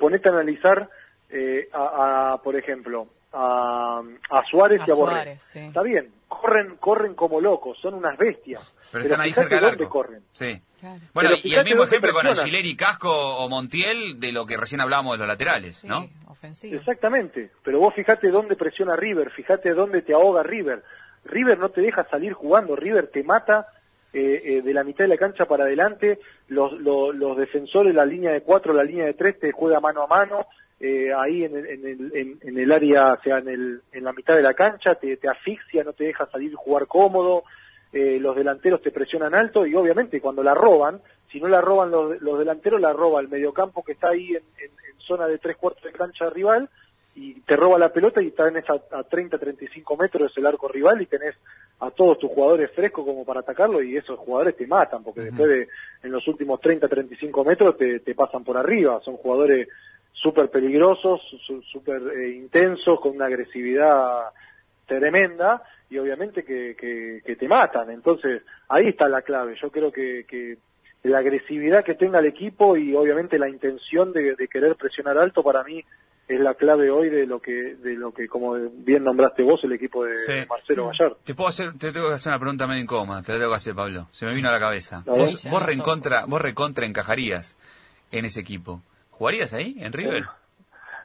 [0.00, 0.88] ponete a analizar,
[1.30, 5.12] eh, a, a, por ejemplo, a, a Suárez A y a Borré.
[5.14, 5.58] Suárez, sí.
[5.60, 8.74] Está bien, corren corren como locos, son unas bestias.
[8.92, 9.92] Pero están ahí fíjate cerca del dónde arco.
[9.92, 10.22] corren.
[10.32, 10.60] Sí.
[10.80, 11.00] Claro.
[11.12, 12.26] Bueno, Pero y el mismo ejemplo con.
[12.26, 16.08] Angileri, Casco o Montiel de lo que recién hablábamos de los laterales, Sí, ¿no?
[16.28, 16.76] ofensivo.
[16.78, 20.84] Exactamente, pero vos fíjate dónde presiona River, fíjate dónde te ahoga River.
[21.24, 23.66] River no te deja salir jugando, River te mata
[24.12, 28.06] eh, eh, de la mitad de la cancha para adelante, los, los, los defensores, la
[28.06, 30.46] línea de cuatro, la línea de tres te juega mano a mano,
[30.80, 34.04] eh, ahí en el, en, el, en, en el área, o sea, en, el, en
[34.04, 37.44] la mitad de la cancha, te, te asfixia, no te deja salir jugar cómodo,
[37.92, 41.00] eh, los delanteros te presionan alto y obviamente cuando la roban,
[41.32, 44.42] si no la roban los, los delanteros, la roba el mediocampo que está ahí en,
[44.58, 46.68] en- en zona de tres cuartos de cancha rival
[47.14, 50.68] y te roba la pelota y tenés a, a 30, 35 metros es el arco
[50.68, 51.34] rival y tenés
[51.80, 55.48] a todos tus jugadores frescos como para atacarlo y esos jugadores te matan porque después
[55.48, 55.68] de
[56.02, 59.66] en los últimos 30, 35 metros te, te pasan por arriba, son jugadores
[60.22, 61.20] súper peligrosos,
[61.70, 64.24] súper eh, intensos, con una agresividad
[64.86, 67.90] tremenda y obviamente que, que, que te matan.
[67.90, 69.56] Entonces, ahí está la clave.
[69.60, 70.58] Yo creo que, que
[71.02, 75.42] la agresividad que tenga el equipo y obviamente la intención de, de querer presionar alto
[75.42, 75.84] para mí
[76.26, 79.72] es la clave hoy de lo que, de lo que como bien nombraste vos, el
[79.72, 80.32] equipo de, Sí.
[80.32, 81.18] de Marcelo Gallardo.
[81.24, 83.56] Te puedo hacer, te tengo que hacer una pregunta medio incómoda, te la tengo que
[83.56, 84.08] hacer, Pablo.
[84.12, 85.04] Se me vino a la cabeza.
[85.06, 85.20] A ver.
[85.20, 87.56] Vos, vos recontra, vos recontra encajarías
[88.10, 88.82] en ese equipo.
[89.18, 90.24] ¿Jugarías ahí, en River?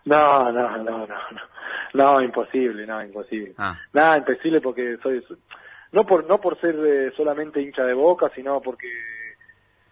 [0.06, 1.16] No, no, no, no, no.
[1.96, 3.54] No, imposible, no, imposible.
[3.58, 3.76] Ah.
[3.92, 5.24] Nada, imposible porque soy
[5.92, 8.88] no por no por ser eh, solamente hincha de Boca, sino porque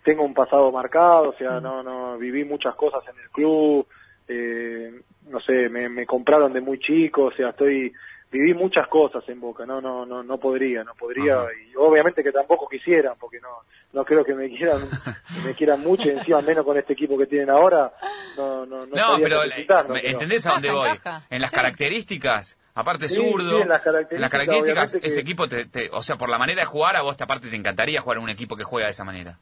[0.03, 3.87] tengo un pasado marcado, o sea, no no viví muchas cosas en el club,
[4.27, 7.91] eh, no sé, me, me compraron de muy chico, o sea, estoy
[8.31, 11.47] viví muchas cosas en Boca, no no no no podría, no podría Ajá.
[11.69, 13.49] y obviamente que tampoco quisieran, porque no
[13.93, 14.79] no creo que me quieran
[15.35, 17.91] que me quieran mucho y encima menos con este equipo que tienen ahora,
[18.37, 20.89] no no no, pero necesitando, ¿me pero- ¿entendés a dónde voy?
[21.29, 21.55] En las Sí.
[21.57, 26.01] características, aparte Sí, zurdo, sí, en las características, obviamente que- ese equipo, te, te- o
[26.01, 28.55] sea, por la manera de jugar, a vos aparte te encantaría jugar en un equipo
[28.55, 29.37] que juega de esa manera.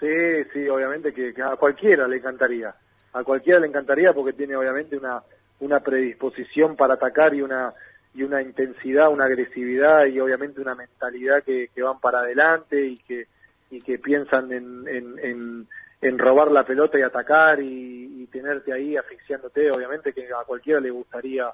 [0.00, 0.08] Sí,
[0.52, 2.74] sí, obviamente que, que a cualquiera le encantaría.
[3.14, 5.22] A cualquiera le encantaría porque tiene obviamente una,
[5.60, 7.72] una predisposición para atacar y una,
[8.16, 12.96] y una intensidad, una agresividad y obviamente una mentalidad que, que van para adelante y
[12.98, 13.26] que,
[13.70, 15.68] y que piensan en, en, en,
[16.00, 19.70] en robar la pelota y atacar y, y tenerte ahí asfixiándote.
[19.70, 21.50] Obviamente que a cualquiera le gustaría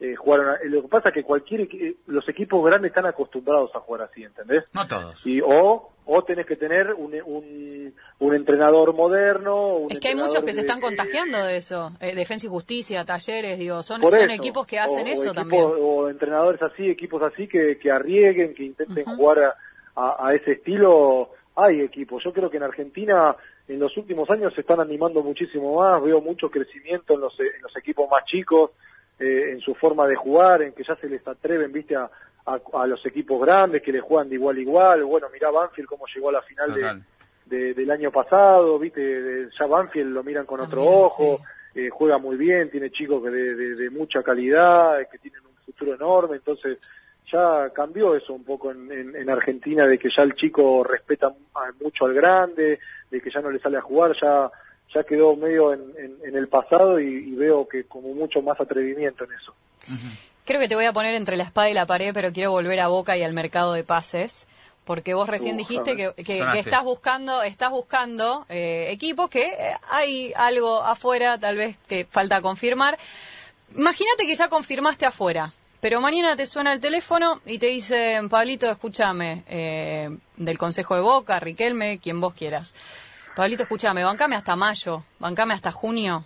[0.00, 0.40] eh, jugar.
[0.40, 4.02] una- Lo que pasa es que cualquier, equi- los equipos grandes están acostumbrados a jugar
[4.10, 4.64] así, ¿entendés?
[4.72, 5.26] No todos.
[5.26, 9.76] Y, o, o tenés que tener un, un, un entrenador moderno.
[9.76, 11.92] un Es que hay muchos que se están contagiando de eso.
[12.00, 14.32] Eh, Defensa y Justicia, Talleres, digo, son, son eso.
[14.32, 15.64] equipos que hacen o eso equipos- también.
[15.78, 19.54] O entrenadores así, equipos así que, que arriesguen, que intenten jugar a,
[19.96, 21.30] a- a ese estilo.
[21.56, 22.24] Hay equipos.
[22.24, 23.36] Yo creo que en Argentina
[23.68, 26.02] en los últimos años se están animando muchísimo más.
[26.02, 28.70] Veo mucho crecimiento en los, en los equipos más chicos,
[29.18, 32.08] eh, en su forma de jugar, en que ya se les atreven, viste, a,
[32.54, 35.04] a, a los equipos grandes que le juegan de igual a igual.
[35.04, 36.70] Bueno, mirá Banfield cómo llegó a la final
[37.46, 41.40] de, del año pasado, viste, de- ya Banfield lo miran con otro También, ojo,
[41.74, 45.40] eh, juega muy bien, tiene chicos que de, de- de mucha calidad, eh, que tienen
[45.46, 46.78] un futuro enorme, entonces
[47.32, 51.32] ya cambió eso un poco en, en- en Argentina, de que ya el chico respeta
[51.80, 52.78] mucho al grande,
[53.10, 54.50] de que ya no le sale a jugar, ya
[54.94, 58.58] ya quedó medio en, en- en el pasado y, y veo que como mucho más
[58.58, 59.54] atrevimiento en eso.
[60.48, 62.80] Creo que te voy a poner entre la espada y la pared, pero quiero volver
[62.80, 64.48] a Boca y al mercado de pases.
[64.86, 69.76] Porque vos recién Uh, dijiste a que, estás buscando, estás buscando eh, equipos que eh,
[69.90, 72.98] hay algo afuera, tal vez que falta confirmar.
[73.76, 78.70] Imagínate que ya confirmaste afuera, pero mañana te suena el teléfono y te dicen, Pablito,
[78.70, 80.08] escúchame, eh,
[80.38, 82.74] del Consejo de Boca, Riquelme, quien vos quieras.
[83.36, 86.24] Pablito, escúchame, bancame hasta mayo, bancame hasta junio,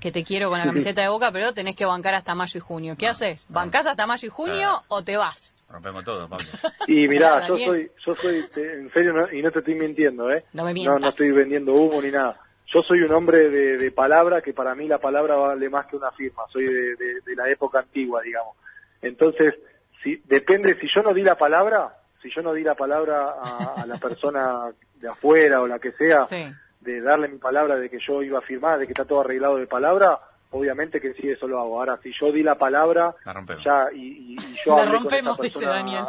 [0.00, 2.60] que te quiero con la camiseta de Boca, pero tenés que bancar hasta mayo y
[2.60, 2.94] junio.
[2.98, 3.46] ¿Qué haces?
[3.48, 4.82] ¿Bancás hasta mayo y junio Claro.
[4.88, 5.54] o te vas?
[5.68, 6.46] Rompemos todo, Pablo.
[6.86, 10.44] Y mirá, yo soy, yo soy, en serio, no- y no te estoy mintiendo, ¿eh?
[10.52, 11.00] No me no, mientas.
[11.00, 12.38] no estoy vendiendo humo ni nada.
[12.72, 15.96] Yo soy un hombre de, de palabra, que para mí la palabra vale más que
[15.96, 16.42] una firma.
[16.52, 18.54] Soy de, de- de la época antigua, digamos.
[19.02, 19.54] Entonces,
[20.02, 23.82] si depende, si yo no di la palabra, si yo no di la palabra a,
[23.82, 26.44] a la persona de afuera o la que sea, Sí.
[26.86, 29.56] De darle mi palabra de que yo iba a firmar, de que está todo arreglado
[29.56, 30.18] de palabra,
[30.50, 31.78] obviamente que sí, eso lo hago.
[31.80, 33.64] Ahora, si yo di la palabra, La rompemos.
[33.64, 36.04] ya, y, y- y yo La rompemos, esa dice persona- Daniel.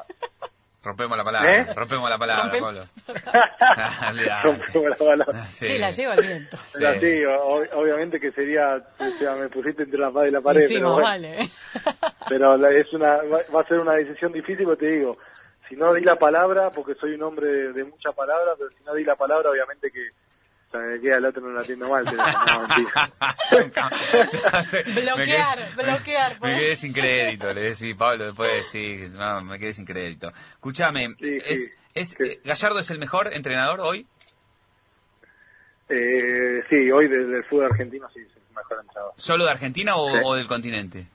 [0.84, 1.74] Rompemos la palabra, ¿Eh?
[1.76, 2.86] rompemos la palabra, Rompem- Pablo.
[4.44, 5.46] Rompemos la palabra.
[5.56, 6.58] Sí, la lleva el viento.
[6.68, 6.80] Sí.
[6.80, 10.42] Pero sí, o- obviamente que sería, o sea, me pusiste entre la espada y la
[10.42, 11.50] pared, sí, pero, bueno, vale.
[12.30, 15.12] pero la- es una, va, va a ser una decisión difícil, porque te digo,
[15.68, 18.84] si no di la palabra, porque soy un hombre de, de mucha palabra, pero si
[18.86, 20.08] no di la palabra, obviamente que,
[20.72, 23.12] sea, me queda el otro no la atiendo mal, pero no, mentira.
[25.02, 26.60] Bloquear, Me quedé- bloquear, Me, pues.
[26.60, 30.32] quedé sin crédito, le decís, Pablo, después sí, no, me quedé sin crédito.
[30.56, 31.72] Escúchame, Sí, es, sí.
[31.94, 32.24] es, Sí.
[32.24, 34.06] eh, ¿Gallardo es el mejor entrenador hoy?
[35.90, 39.14] Eh, sí, hoy desde el fútbol argentino sí, es el mejor entrenador.
[39.16, 40.22] ¿Solo de Argentina o, Sí.
[40.24, 41.08] o del continente?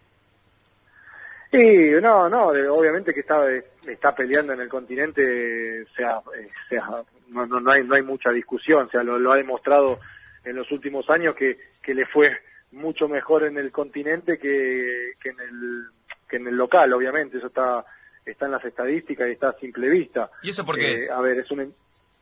[1.51, 3.45] Sí, no, no, de- obviamente que está
[3.87, 6.87] está peleando en el continente, sea, eh, sea
[7.29, 9.99] no, no, no hay no hay mucha discusión, o sea, lo, lo ha demostrado
[10.45, 12.31] en los últimos años que, que le fue
[12.73, 15.85] mucho mejor en el continente que, que en el
[16.29, 17.85] que en el local, obviamente, eso está
[18.25, 20.31] está en las estadísticas y está a simple vista.
[20.43, 21.11] ¿Y eso por qué Eh, es?
[21.11, 21.73] A ver, es un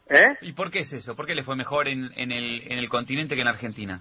[0.08, 0.36] ¿Eh?
[0.40, 1.14] ¿Y por qué es eso?
[1.14, 4.00] ¿Por qué le fue mejor en, en, el, en el continente que en Argentina?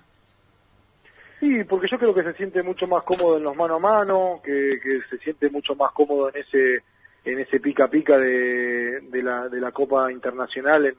[1.39, 4.41] Sí, porque yo creo que se siente mucho más cómodo en los mano a mano,
[4.43, 6.83] que, que se siente mucho más cómodo en ese
[7.31, 10.95] en ese pica pica de, de la de la Copa Internacional en,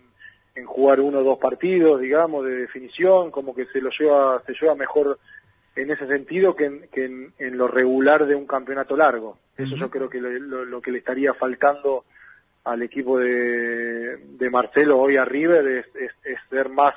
[0.54, 4.54] en jugar uno o dos partidos, digamos, de definición, como que se lo lleva se
[4.60, 5.18] lleva mejor
[5.76, 9.38] en ese sentido que en, que en, en lo regular de un campeonato largo.
[9.56, 12.04] Eso yo creo que lo, lo- lo que le estaría faltando
[12.64, 16.94] al equipo de, de Marcelo hoy a River es, es, es ser más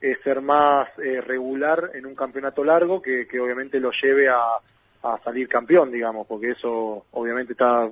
[0.00, 4.38] es ser más eh, regular en un campeonato largo que, que obviamente lo lleve a,
[5.02, 7.86] a salir campeón, digamos, porque eso obviamente está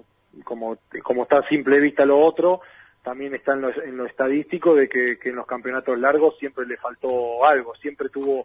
[0.44, 2.60] como, como está a simple vista lo otro,
[3.02, 6.66] también está en lo, en lo estadístico de que, que en los campeonatos largos siempre
[6.66, 8.44] le faltó algo, siempre tuvo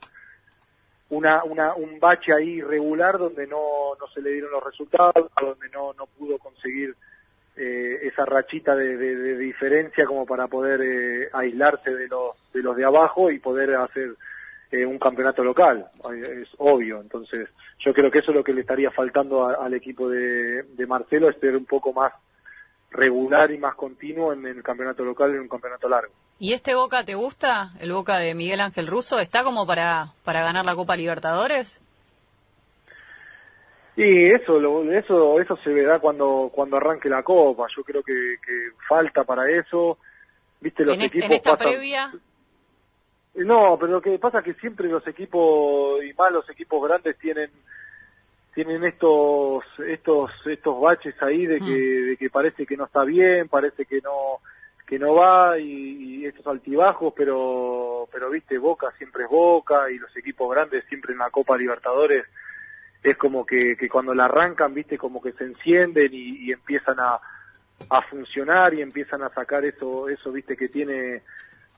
[1.09, 5.69] una, una, un bache ahí irregular donde no, no se le dieron los resultados, donde
[5.69, 6.95] no, no pudo conseguir
[7.55, 12.75] eh, esa rachita de, de, diferencia como para poder eh, aislarse de los, de los
[12.75, 14.15] de abajo y poder hacer
[14.71, 16.99] eh, un campeonato local, es obvio.
[16.99, 17.47] Entonces,
[17.83, 21.29] yo creo que eso es lo que le estaría faltando al equipo de, de Marcelo,
[21.29, 22.13] es ser un poco más
[22.91, 26.13] regular y más continuo en el campeonato local en un campeonato largo.
[26.39, 27.71] ¿Y este Boca te gusta?
[27.79, 31.81] ¿El Boca de Miguel Ángel Russo está como para, para ganar la Copa Libertadores?
[33.95, 34.59] Y eso,
[34.91, 37.67] eso, eso se verá cuando, cuando arranque la Copa.
[37.75, 38.37] Yo creo que,
[38.87, 39.97] falta para eso.
[40.59, 41.29] Viste, los equipos.
[41.29, 42.11] ¿En esta previa?
[43.35, 47.17] No, pero lo que pasa es que siempre los equipos, y más los equipos grandes,
[47.17, 47.49] tienen
[48.53, 52.09] tienen estos estos estos baches ahí de que, mm.
[52.09, 54.39] de que parece que no está bien, parece que no
[54.85, 60.15] que no va y, estos altibajos, pero pero viste Boca siempre es Boca y los
[60.15, 62.25] equipos grandes siempre en la Copa Libertadores
[63.03, 67.19] es como que, que cuando la arrancan, viste, como que se encienden y, empiezan a,
[67.89, 71.21] a funcionar y empiezan a sacar eso, eso viste, que tiene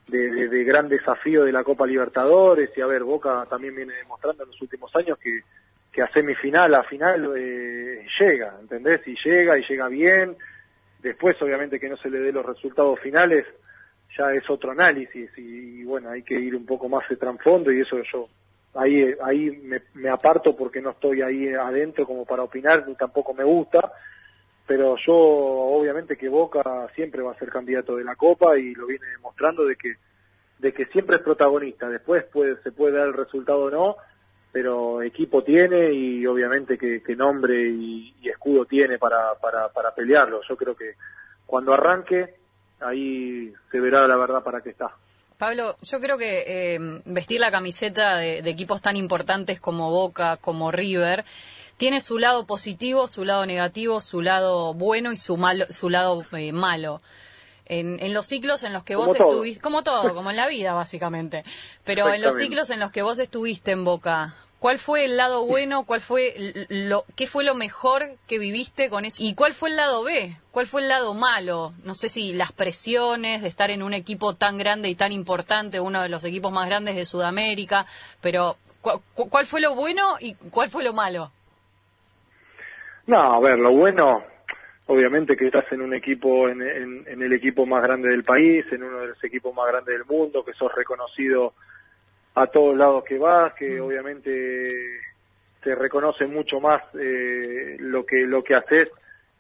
[0.08, 2.70] de, de, gran desafío de la Copa Libertadores.
[2.76, 5.42] Y a ver, Boca también viene demostrando en los últimos años que,
[5.92, 9.02] que a semifinal, a final, eh, llega, ¿entendés?
[9.08, 10.36] Y llega y llega bien.
[11.02, 13.46] Después, obviamente, que no se le dé los resultados finales,
[14.18, 17.82] ya es otro análisis y, bueno, hay que ir un poco más de trasfondo y
[17.82, 18.28] eso yo
[18.74, 23.34] ahí, ahí me, me, aparto porque no estoy ahí adentro como para opinar, ni tampoco
[23.34, 23.92] me gusta,
[24.66, 28.88] pero yo obviamente que Boca siempre va a ser candidato de la Copa y lo
[28.88, 29.96] viene demostrando de que,
[30.60, 33.98] de que siempre es protagonista, después puede, se puede dar el resultado o no,
[34.52, 40.42] pero equipo tiene y obviamente que, nombre y, escudo tiene para, para, para pelearlo.
[40.48, 40.94] Yo creo que
[41.46, 42.36] cuando arranque,
[42.80, 44.96] ahí se verá la verdad para qué está.
[45.38, 50.72] Pablo, yo creo que eh, vestir la camiseta de, equipos tan importantes como Boca, como
[50.72, 51.26] River,
[51.78, 56.26] tiene su lado positivo, su lado negativo, su lado bueno y su, malo, su lado
[56.32, 57.02] eh, malo.
[57.68, 61.44] En, los ciclos en los que vos estuviste, como todo, como en la vida básicamente,
[61.84, 64.36] pero en los ciclos en los que vos estuviste en Boca,
[64.66, 65.84] ¿Cuál fue el lado bueno?
[65.86, 69.22] ¿Cuál fue lo, qué fue lo mejor que viviste con eso?
[69.22, 70.38] ¿Y cuál fue el lado B?
[70.50, 71.74] ¿Cuál fue el lado malo?
[71.84, 75.80] No sé si las presiones de estar en un equipo tan grande y tan importante,
[75.80, 77.86] uno de los equipos más grandes de Sudamérica,
[78.22, 81.32] pero ¿cuál fue lo bueno y cuál fue lo malo?
[83.08, 84.24] No, a ver, lo bueno,
[84.88, 88.84] obviamente que estás en un equipo, en, en el equipo más grande del país, en
[88.84, 91.54] uno de los equipos más grandes del mundo, que sos reconocido
[92.36, 93.84] a todos lados que vas, que mm.
[93.84, 95.00] obviamente
[95.62, 98.92] te reconoce mucho más eh, lo que lo que haces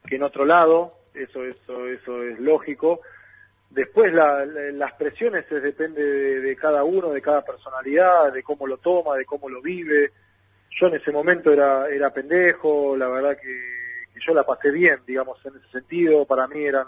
[0.07, 3.01] que en otro lado, eso eso eso es lógico.
[3.69, 9.17] Después las presiones es, depende de, cada uno, de cada personalidad, de cómo lo toma,
[9.17, 10.11] de cómo lo vive.
[10.79, 13.75] Yo en ese momento era era pendejo, la verdad que,
[14.25, 16.25] yo la pasé bien, digamos en ese sentido.
[16.25, 16.87] Para mí eran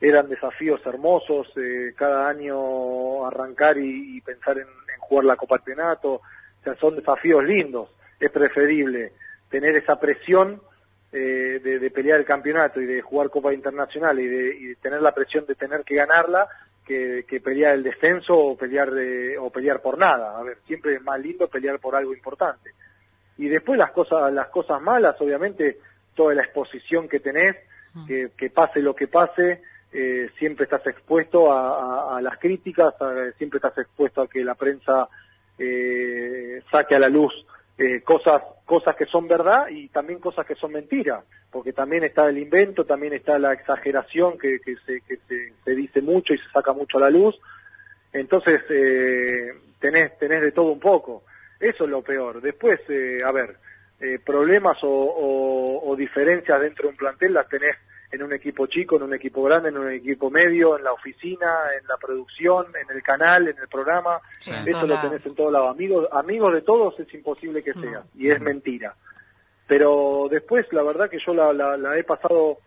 [0.00, 4.66] eran desafíos hermosos, eh, cada año arrancar y pensar en,
[5.06, 6.22] jugar la Copa Campeonato, o
[6.64, 7.90] sea, son desafíos lindos.
[8.18, 9.12] Es preferible
[9.48, 10.60] tener esa presión
[11.12, 15.46] eh, de, pelear el campeonato y de jugar Copa Internacional y de, tener la presión
[15.46, 16.48] de tener que ganarla
[16.84, 18.90] que, pelear el descenso o pelear
[19.40, 20.38] o pelear por nada.
[20.38, 22.70] A ver, siempre es más lindo pelear por algo importante.
[23.38, 25.78] Y después las cosas, las cosas malas, obviamente,
[26.14, 27.56] toda la exposición que tenés,
[27.94, 28.06] mm.
[28.36, 29.62] que pase lo que pase,
[29.98, 32.92] eh, siempre estás expuesto a, las críticas,
[33.38, 35.08] siempre estás expuesto a que la prensa
[35.58, 37.32] eh, saque a la luz
[37.78, 42.28] eh, cosas cosas que son verdad y también cosas que son mentiras, porque también está
[42.28, 45.18] el invento, también está la exageración que, se, que
[45.64, 47.38] se, dice mucho y se saca mucho a la luz.
[48.12, 48.62] Entonces,
[49.78, 51.22] tenés, tenés de todo un poco.
[51.58, 52.40] Eso es lo peor.
[52.40, 52.80] Después,
[53.24, 53.56] a ver,
[54.24, 57.76] problemas o, o diferencias dentro de un plantel las tenés
[58.10, 61.52] en un equipo chico, en un equipo grande, en un equipo medio, en la oficina,
[61.78, 64.20] en la producción, en el canal, en el programa.
[64.38, 65.70] Eso lo tenés en todos lados.
[65.70, 68.94] Amigos, amigos de todos es imposible que sea, y es mentira.
[69.66, 72.58] Pero después, la verdad que yo la, la, he pasado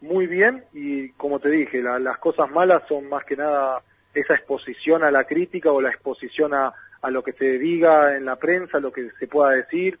[0.00, 5.02] muy bien y como te dije, las cosas malas son más que nada esa exposición
[5.04, 8.80] a la crítica o la exposición a, a lo que se diga en la prensa,
[8.80, 9.98] lo que se pueda decir.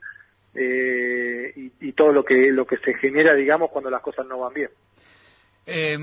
[0.54, 4.38] Eh, y, y, todo lo que lo que se genera digamos cuando las cosas no
[4.38, 4.68] van bien
[5.64, 5.98] eh,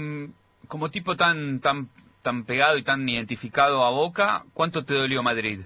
[0.67, 1.89] como tipo tan, tan,
[2.21, 5.61] tan pegado y tan identificado a Boca, ¿cuánto te dolió Madrid?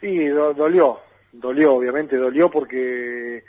[0.00, 1.00] Sí, dolió,
[1.32, 3.44] dolió, obviamente dolió porque,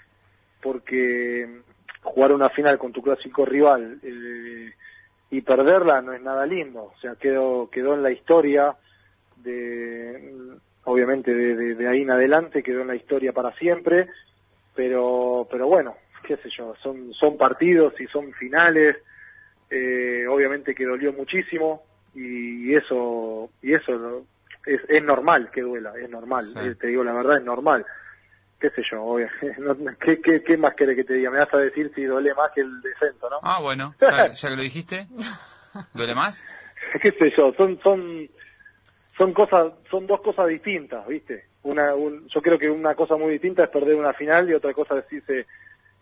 [0.61, 1.61] porque
[2.03, 4.73] jugar una final con tu clásico rival eh,
[5.29, 8.75] y perderla no es nada lindo, o sea, quedó, quedó en la historia
[9.43, 14.07] de, obviamente de, de, ahí en adelante quedó en la historia para siempre,
[14.75, 18.97] pero, pero bueno, qué sé yo, son, son partidos y son finales,
[19.69, 21.83] eh, obviamente que dolió muchísimo
[22.13, 24.25] y eso, y eso
[24.65, 27.85] es, es normal que duela, es normal, eh, te digo la verdad, es normal.
[28.59, 29.17] Qué sé yo,
[29.99, 31.31] ¿qué, qué, qué más querés que te diga?
[31.31, 33.39] Me vas a decir si duele más que el descenso, ¿no?
[33.41, 35.07] Ah, bueno, ya, ya que lo dijiste,
[35.93, 36.43] ¿duele más?
[37.01, 38.29] qué sé yo, son, son,
[39.21, 41.45] son cosas, son dos cosas distintas, ¿viste?
[41.61, 44.97] Una, yo creo que una cosa muy distinta es perder una final y otra cosa
[44.97, 45.45] es irse,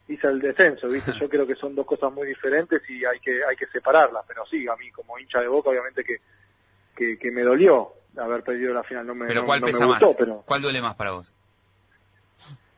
[0.08, 1.12] irse al descenso, ¿viste?
[1.20, 4.46] Yo creo que son dos cosas muy diferentes y hay que, hay que separarlas, pero
[4.46, 8.84] sí, a mí como hincha de Boca obviamente que, que, me dolió haber perdido la
[8.84, 10.02] final, no me, pero ¿cuál pesa más?
[10.18, 10.42] Pero...
[10.46, 11.34] ¿Cuál duele más para vos?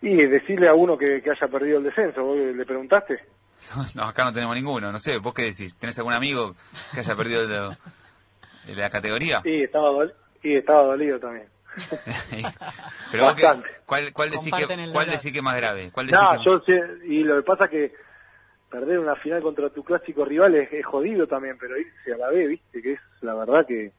[0.02, 3.20] Y decirle a uno que, haya perdido el descenso, ¿vos le preguntaste?
[3.94, 5.78] No, acá no tenemos ninguno, no sé, ¿vos qué decís?
[5.78, 6.56] ¿Tenés algún amigo
[6.96, 7.44] que haya perdido
[8.66, 9.42] el, la categoría?
[9.44, 9.92] Sí, estaba,
[10.42, 11.48] sí, estaba dolido también.
[13.12, 13.70] Pero Bastante.
[13.86, 15.90] ¿cuál, cuál decís que, cuál decís que más grave?
[15.92, 17.94] ¿Cuál no, yo sé, y lo que pasa es que
[18.70, 22.48] perder una final contra tu clásico rival es, jodido también, pero irse a la B,
[22.48, 23.92] viste, que es la verdad que,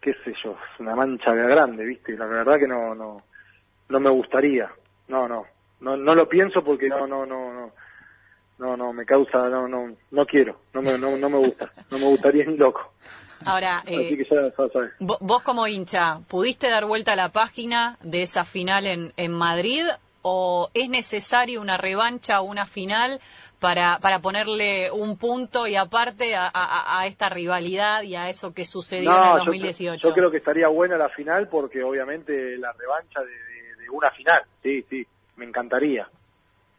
[0.00, 3.16] qué sé yo, es una mancha grande, viste, la verdad que no, no,
[3.88, 4.70] no me gustaría,
[5.08, 5.46] no, no,
[5.80, 7.72] no, no lo pienso porque no, no, no, no,
[8.58, 11.98] no, no, me causa, no, no, no quiero, no me, no, no me gusta, no
[11.98, 12.92] me gustaría ni loco.
[13.44, 14.16] Ahora, eh,
[14.98, 19.84] vos como hincha, ¿pudiste dar vuelta a la página de esa final en, en Madrid
[20.22, 23.20] o es necesario una revancha o una final
[23.58, 28.64] para, para ponerle un punto y aparte a, a, esta rivalidad y a eso que
[28.64, 30.08] sucedió en el 2018?
[30.08, 34.42] Yo, creo que estaría buena la final porque obviamente la revancha de, de una final,
[34.62, 36.08] sí, sí, me encantaría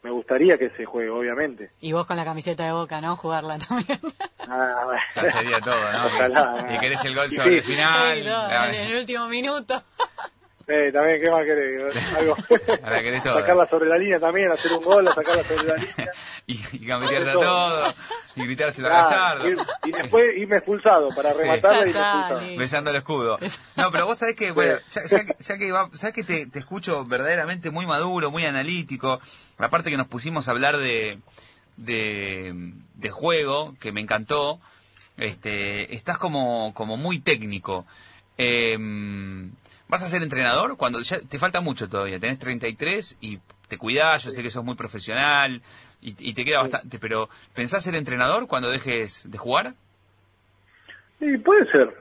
[0.04, 1.72] me gustaría que se juegue, obviamente.
[1.80, 3.16] Y vos con la camiseta de Boca, ¿no?
[3.16, 4.00] Jugarla también.
[4.46, 5.02] Ah, bueno.
[5.16, 5.80] Ya sería todo,
[6.30, 6.76] ¿no?
[6.76, 8.18] y querés el gol sobre el final.
[8.18, 9.82] en el último minuto.
[10.76, 11.96] Eh, también, ¿qué más querés?
[12.18, 12.36] Algo.
[13.22, 16.12] Sacarla sobre la línea también, hacer un gol, sacarla sobre la línea.
[16.48, 17.94] y, y a todo,
[18.36, 19.50] y gritárselo a Gallardo.
[19.50, 22.42] Y, y, después irme expulsado para rematarla y expulsado.
[22.58, 23.38] Besando el escudo.
[23.76, 26.48] No, pero vos sabés que, bueno, ya, ya, que, ya que, va, sabés que te,
[26.48, 29.22] te escucho verdaderamente muy maduro, muy analítico.
[29.60, 31.20] Aparte que nos pusimos a hablar de,
[31.78, 32.52] de,
[32.96, 34.60] de juego, que me encantó.
[35.18, 37.86] Este, estás como, como muy técnico.
[38.40, 38.76] Eh,
[39.94, 40.76] ¿Vas a ser entrenador?
[40.76, 43.38] Cuando ya te falta mucho todavía, tenés 33 y
[43.68, 45.62] te cuidás, yo sé que sos muy profesional
[46.02, 49.76] y, te queda bastante, pero ¿pensás ser entrenador cuando dejes de jugar?
[51.20, 51.96] Sí, puede ser.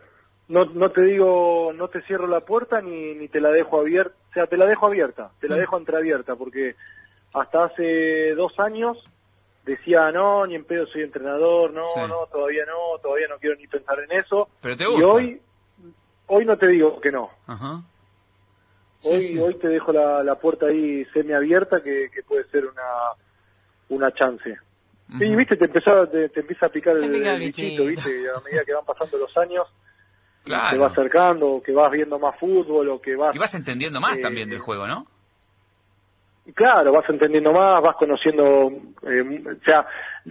[0.48, 4.16] No, no te digo, no te cierro la puerta ni, ni te la dejo abierta,
[4.30, 5.58] o sea, te la dejo abierta, te la mm.
[5.58, 6.76] dejo entreabierta, porque
[7.34, 9.04] hasta hace dos años
[9.66, 13.66] decía, no, ni en pedo soy entrenador, no, no, todavía no, todavía no quiero ni
[13.66, 14.48] pensar en eso.
[14.62, 14.98] Pero te gusta.
[14.98, 15.42] Y hoy
[16.26, 17.30] hoy no te digo que no.
[19.02, 22.82] hoy, hoy te dejo la, la puerta ahí semiabierta que, que puede ser una,
[23.88, 24.56] una chance.
[25.20, 28.84] Y viste, te, empezó, te, empieza a picar el, bichito, viste, a medida que van
[28.84, 29.66] pasando los años.
[30.44, 30.70] Claro.
[30.70, 33.34] Te va acercando, que vas viendo más fútbol o que vas...
[33.34, 35.06] Y vas entendiendo más eh, también del juego, ¿no?
[36.54, 39.86] Claro, vas entendiendo más, vas conociendo, eh, o sea,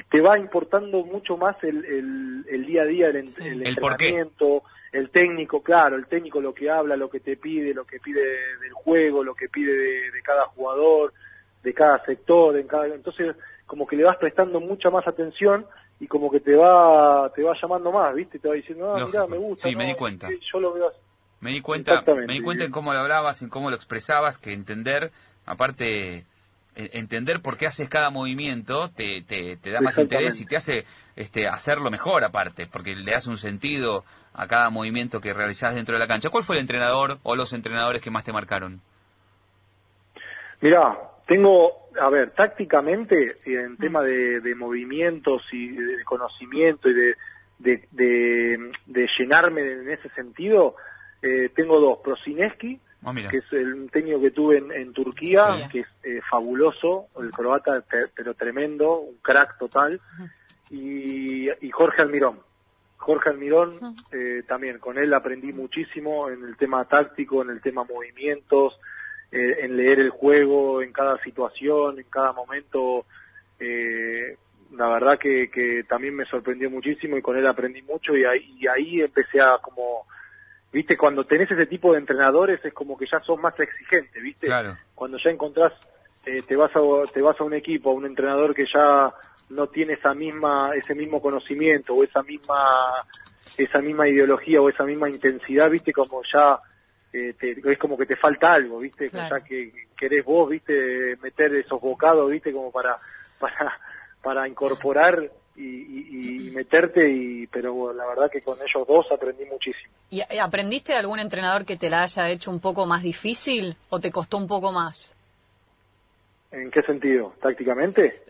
[0.09, 5.09] te va importando mucho más el, el, el día a día, el, el, entrenamiento, el
[5.09, 8.21] técnico, claro, el técnico lo que habla, lo que te pide, lo que pide
[8.61, 11.13] del juego, lo que pide de, cada jugador,
[11.63, 13.35] de cada sector, en cada, entonces
[13.65, 15.65] como que le vas prestando mucha más atención
[15.99, 18.39] y como que te va te va llamando más, ¿viste?
[18.39, 19.69] Te va diciendo, ah, mira, me gusta.
[19.69, 20.27] Sí, me di cuenta.
[20.51, 20.91] Yo lo veo
[21.39, 24.51] Me di cuenta, me di cuenta en cómo lo hablabas, en cómo lo expresabas, que
[24.51, 25.11] entender,
[25.45, 26.25] aparte
[26.73, 30.85] entender por qué haces cada movimiento te, te, te da más interés y te hace
[31.15, 35.93] este, hacerlo mejor aparte, porque le das un sentido a cada movimiento que realizás dentro
[35.93, 36.29] de la cancha.
[36.29, 38.82] ¿Cuál fue el entrenador o los entrenadores que más te marcaron?
[40.61, 47.15] Mirá, tengo, a ver, tácticamente, en tema de, movimientos y de conocimiento y de,
[47.91, 50.75] de, llenarme en ese sentido,
[51.21, 55.88] eh, tengo dos, Prosineski, ah, que es el técnico que tuve en, Turquía, que es
[56.03, 57.84] eh, fabuloso, el croata,
[58.15, 59.99] pero tremendo, un crack total,
[60.69, 62.51] y, y Jorge Almirón
[63.02, 67.84] Jorge Almirón, eh, también con él aprendí muchísimo en el tema táctico, en el tema
[67.84, 68.80] movimientos,
[69.32, 73.08] eh, en leer el juego, en cada situación, en cada momento.
[73.60, 74.38] Eh,
[74.74, 78.56] la verdad que, que, también me sorprendió muchísimo y con él aprendí mucho y ahí,
[78.60, 80.06] y ahí empecé a como,
[80.72, 84.47] viste, cuando tenés ese tipo de entrenadores es como que ya sos más exigente, viste.
[84.93, 85.74] Cuando ya encontrás,
[86.24, 89.12] te vas a, te vas a un equipo, a un entrenador que ya
[89.52, 92.58] no tiene esa misma ese mismo conocimiento o esa misma
[93.58, 96.60] esa misma ideología o esa misma intensidad viste como ya
[97.14, 99.10] eh, es como que te falta algo, ¿viste?
[99.10, 101.18] Ya que querés vos, ¿viste?
[101.22, 102.54] Meter esos bocados, ¿viste?
[102.54, 102.97] Como para,
[103.39, 103.80] para,
[104.22, 109.93] para incorporar y, meterte, y, pero la verdad que con ellos dos aprendí muchísimo.
[110.10, 113.99] ¿Y aprendiste de algún entrenador que te la haya hecho un poco más difícil o
[113.99, 115.14] te costó un poco más?
[116.52, 117.34] ¿En qué sentido?
[117.41, 118.24] ¿Tácticamente?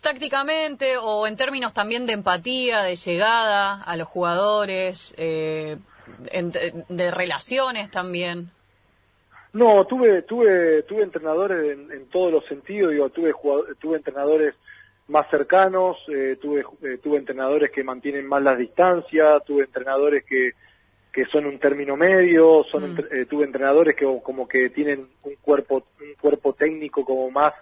[0.00, 5.76] Tácticamente o en términos también de empatía, de llegada a los jugadores, eh,
[6.88, 8.50] de relaciones también.
[9.52, 13.32] No, tuve tuve tuve entrenadores en, todos los sentidos, digo, tuve
[13.80, 14.54] tuve entrenadores
[15.08, 20.52] más cercanos, eh, tuve eh, tuve entrenadores que mantienen más las distancias, tuve entrenadores que
[21.12, 22.98] que son un término medio, son mm.
[23.10, 27.54] eh, tuve entrenadores que como que tienen un cuerpo un cuerpo técnico como más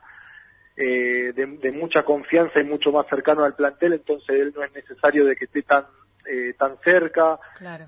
[0.76, 5.24] de, de, mucha confianza y mucho más cercano al plantel, entonces él no es necesario
[5.24, 5.86] de que esté tan
[6.28, 7.38] eh, tan cerca.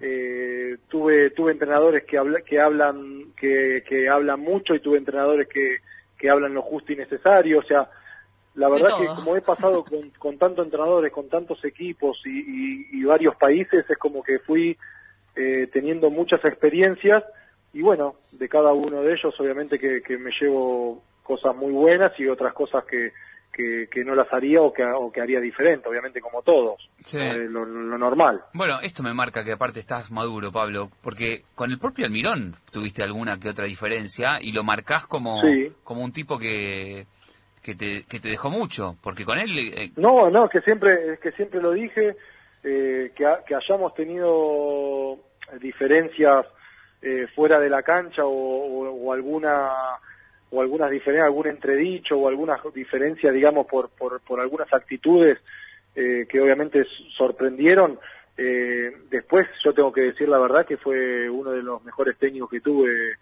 [0.00, 5.48] Eh, tuve tuve entrenadores que, habla, que hablan que, que hablan mucho y tuve entrenadores
[5.48, 5.78] que,
[6.16, 7.58] que hablan lo justo y necesario.
[7.58, 7.90] O sea,
[8.54, 13.04] la verdad que como he pasado con, con tantos entrenadores, con tantos equipos y, y,
[13.04, 14.78] varios países, es como que fui
[15.34, 17.24] eh, teniendo muchas experiencias
[17.72, 22.18] y bueno, de cada uno de ellos obviamente que, que me llevo cosas muy buenas
[22.18, 23.12] y otras cosas que,
[23.52, 27.66] que, no las haría o que, o que haría diferente, obviamente como todos, eh, lo,
[27.66, 28.42] normal.
[28.54, 33.02] Bueno, esto me marca que aparte estás maduro, Pablo, porque con el propio Almirón tuviste
[33.02, 35.42] alguna que otra diferencia y lo marcás como,
[35.84, 37.06] como un tipo que,
[37.60, 39.50] que, te, que te dejó mucho, porque con él...
[39.58, 42.16] Eh, no, no, que siempre, que siempre lo dije,
[42.64, 45.18] eh, que, que hayamos tenido
[45.60, 46.46] diferencias
[47.34, 49.70] fuera de la cancha o alguna
[50.50, 55.38] o algunas diferencias, algún entredicho o algunas diferencias, digamos, por, por, por algunas actitudes
[55.94, 56.86] eh, que obviamente
[57.16, 57.98] sorprendieron.
[58.36, 62.50] Eh, después yo tengo que decir la verdad que fue uno de los mejores técnicos
[62.50, 63.16] que tuve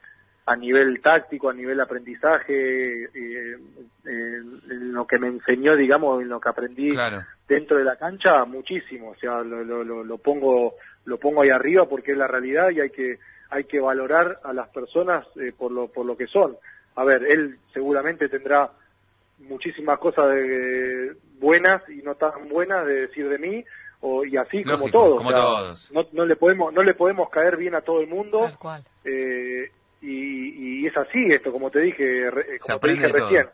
[0.45, 3.57] a nivel táctico, a nivel aprendizaje, eh,
[4.05, 6.95] en lo que me enseñó, digamos, en lo que aprendí
[7.49, 9.11] dentro de la cancha, muchísimo.
[9.11, 10.75] O sea, lo, lo, lo, pongo
[11.07, 13.19] lo pongo ahí arriba porque es la realidad y hay que
[13.49, 16.57] hay que valorar a las personas por lo por lo que son
[16.97, 18.71] a ver, él seguramente tendrá
[19.39, 23.65] muchísimas cosas de, buenas y no tan buenas de decir de mí,
[24.01, 25.19] o, y así como todos.
[25.19, 25.91] Como todos.
[25.93, 28.51] No, no, le podemos, no le podemos caer bien a todo el mundo.
[29.05, 29.71] Eh,
[30.03, 32.31] y, y, es así esto, como te dije,
[32.61, 33.49] como te dije recién.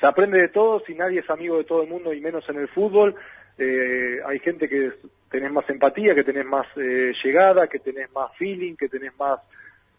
[0.00, 2.58] Se aprende de todos y nadie es amigo de todo el mundo y menos en
[2.58, 3.14] el fútbol.
[3.56, 4.92] Eh, hay gente que
[5.30, 9.38] tenés más empatía, que tenés más eh, llegada, que tenés más feeling, que tenés más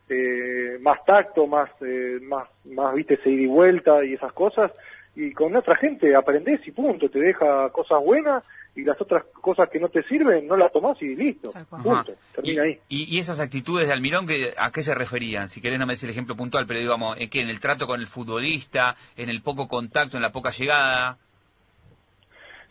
[0.09, 4.71] eh, más tacto, más, eh, más, más, viste, se y vuelta y esas cosas.
[5.15, 8.43] Y con otra gente aprendés y punto, te deja cosas buenas
[8.75, 11.53] y las otras cosas que no te sirven no las tomás y listo.
[11.69, 12.13] Punto.
[12.33, 12.79] Termina y, ahí.
[12.89, 15.49] Y, esas actitudes de Almirón, que, ¿a qué se referían?
[15.49, 17.41] Si querés no me des el ejemplo puntual, pero digamos, ¿en qué?
[17.41, 18.95] ¿En el trato con el futbolista?
[19.15, 20.17] ¿En el poco contacto?
[20.17, 21.17] ¿En la poca llegada?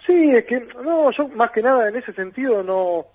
[0.07, 3.07] Sí, es que, no, yo más que nada en ese sentido no,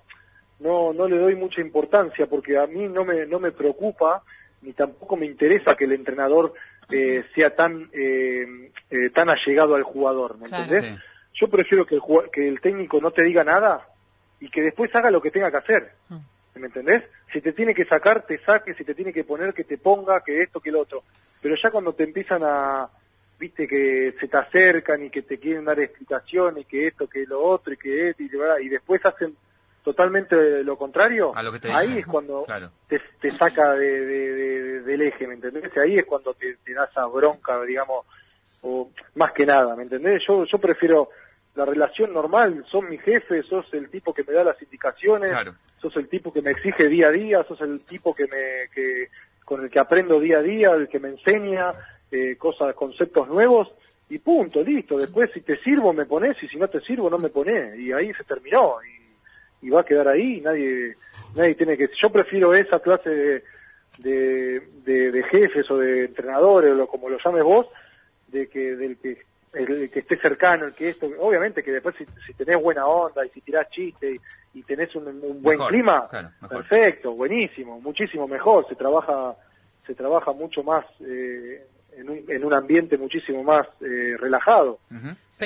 [0.60, 4.24] no, no le doy mucha importancia porque a mí no me, no me preocupa
[4.62, 6.54] ni tampoco me interesa que el entrenador
[6.92, 10.98] eh, sea tan, eh, eh, tan allegado al jugador, ¿me entendés?
[11.34, 12.02] Yo prefiero que el,
[12.32, 13.88] que el técnico no te diga nada
[14.40, 16.60] y que después haga lo que tenga que hacer, mm.
[16.60, 17.04] ¿me entendés?
[17.32, 20.24] Si te tiene que sacar, te saque, si te tiene que poner, que te ponga,
[20.24, 21.04] que esto, que lo otro.
[21.42, 22.90] Pero ya cuando te empiezan a,
[23.40, 27.44] viste, que se te acercan y que te quieren dar explicaciones, que esto, que lo
[27.44, 29.36] otro, y que esto, y, y después hacen
[29.88, 31.32] totalmente lo contrario,
[31.74, 32.46] ahí es cuando
[32.90, 35.72] te, saca de, del eje, ¿me entendés?
[35.78, 38.06] Ahí es cuando te, da esa bronca, digamos,
[38.64, 40.22] o más que nada, ¿me entendés?
[40.28, 41.08] Yo, yo prefiero
[41.56, 45.32] la relación normal, son mi jefe, sos el tipo que me da las indicaciones,
[45.82, 49.08] sos el tipo que me exige día a día, sos el tipo que me, que,
[49.46, 51.72] con el que aprendo día a día, el que me enseña
[52.12, 53.72] eh, cosas, conceptos nuevos,
[54.10, 54.98] y punto, listo.
[54.98, 57.92] Después si te sirvo me pones y si no te sirvo no me pones, y
[57.94, 58.76] ahí se terminó.
[58.84, 58.97] Y
[59.68, 60.96] y va a quedar ahí, nadie,
[61.36, 61.90] nadie tiene que...
[61.98, 63.44] Yo prefiero esa clase
[63.98, 67.68] de, de, jefes o de entrenadores, o como lo llames vos,
[68.30, 69.18] de que del que
[69.52, 73.30] el, que esté cercano, el que esto, obviamente que después si, tenés buena onda y
[73.30, 74.22] si tirás chiste
[74.54, 76.08] y, tenés un, buen clima,
[76.48, 79.36] perfecto, buenísimo, muchísimo mejor, se trabaja,
[79.86, 81.66] se trabaja mucho más eh,
[81.98, 84.80] en, un, en un ambiente muchísimo más eh, relajado.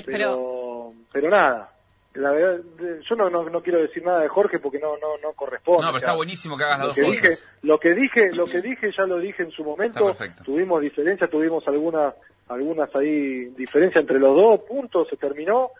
[0.06, 1.72] pero, pero nada,
[2.14, 2.62] la verdad,
[3.10, 5.84] yo no, no, quiero decir nada de Jorge porque no no no corresponde.
[5.84, 7.22] No, pero está buenísimo que hagas las dos que cosas.
[7.22, 10.14] Dije, lo que dije, lo que dije ya lo dije en su momento.
[10.44, 12.14] Tuvimos diferencias, tuvimos algunas
[12.50, 15.72] algunas ahí diferencias entre los dos, puntos, se terminó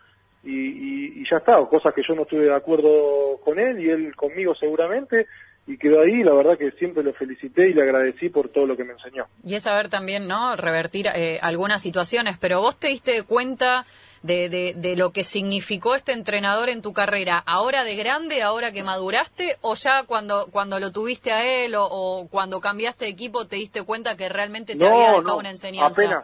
[0.44, 4.16] y, y, ya está, cosas que yo no estuve de acuerdo con él y él
[4.16, 5.28] conmigo seguramente
[5.68, 8.76] y quedó ahí, la verdad que siempre lo felicité y le agradecí por todo lo
[8.76, 9.28] que me enseñó.
[9.44, 10.56] Y es saber también, ¿no?
[10.56, 13.86] Revertir eh, algunas situaciones, pero vos te diste cuenta
[14.24, 18.72] de, de, de, lo que significó este entrenador en tu carrera, ahora de grande, ahora
[18.72, 23.12] que maduraste, o ya cuando, cuando lo tuviste a él o, o cuando cambiaste de
[23.12, 26.02] equipo te diste cuenta que realmente te no, había dejado no, una enseñanza?
[26.04, 26.24] Apenas,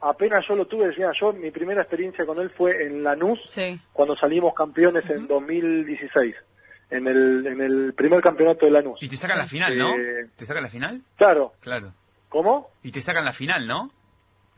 [0.00, 3.80] apenas yo lo tuve, decía, yo mi primera experiencia con él fue en Lanús, Sí.
[3.92, 6.34] cuando salimos campeones en 2016,
[6.90, 8.98] en el, en el primer campeonato de Lanús.
[9.02, 9.94] Y te sacan la final, ¿no?
[9.94, 11.02] Eh, ¿Te sacan la final?
[11.16, 11.92] Claro, Claro.
[12.28, 12.70] ¿cómo?
[12.82, 13.90] Y te sacan la final, ¿no?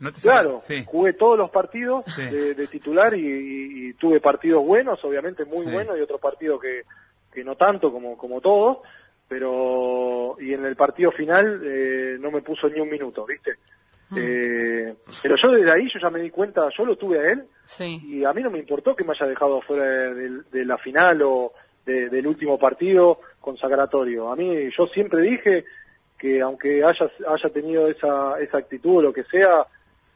[0.01, 0.43] ¿No te sacan?
[0.43, 0.83] Claro, Sí.
[0.85, 2.23] jugué todos los partidos Sí.
[2.23, 5.71] de, de titular y, y- y tuve partidos buenos, obviamente muy Sí.
[5.71, 6.83] buenos, y otros partidos que,
[7.31, 8.79] que no tanto como, como todos,
[9.27, 13.51] pero y en el partido final eh, no me puso ni un minuto, ¿viste?
[14.09, 14.17] Mm.
[14.19, 14.93] Eh,
[15.23, 17.45] pero yo desde ahí yo ya me di cuenta, yo lo tuve a él
[18.03, 21.21] y a mí no me importó que me haya dejado fuera de, de la final
[21.21, 21.53] o
[21.85, 24.29] de- del último partido consagratorio.
[24.31, 25.63] A mí yo siempre dije
[26.19, 29.65] que aunque haya, haya tenido esa, esa actitud o lo que sea,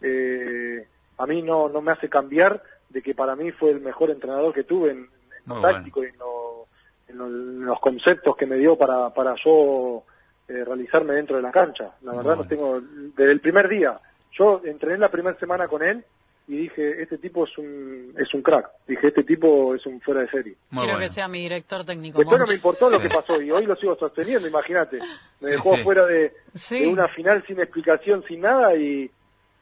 [0.08, 0.88] eh,
[1.18, 4.54] a mí no, no me hace cambiar de que para mí fue el mejor entrenador
[4.54, 5.10] que tuve en, en
[5.48, 6.68] lo táctico y en, lo-
[7.08, 10.04] en lo- en los conceptos que me dio para, para yo
[10.48, 11.92] eh, realizarme dentro de la cancha.
[12.02, 12.44] La Muy verdad bueno.
[12.44, 12.82] no tengo,
[13.18, 14.00] desde el primer día,
[14.38, 16.04] yo entrené la primera semana con él
[16.48, 18.70] y dije, este tipo es un, es un crack.
[18.88, 20.56] Dije, este tipo es un fuera de serie.
[20.70, 21.00] Muy Quiero bueno.
[21.00, 22.20] que sea mi director técnico.
[22.20, 25.00] Después no me importó lo que pasó y hoy lo sigo sosteniendo, imagínate.
[25.00, 25.08] Me
[25.40, 25.82] Sí, dejó sí.
[25.84, 26.82] fuera de, Sí.
[26.82, 29.10] de una final sin explicación, sin nada y,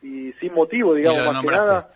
[0.04, 1.90] y sin motivo, digamos, más que nada.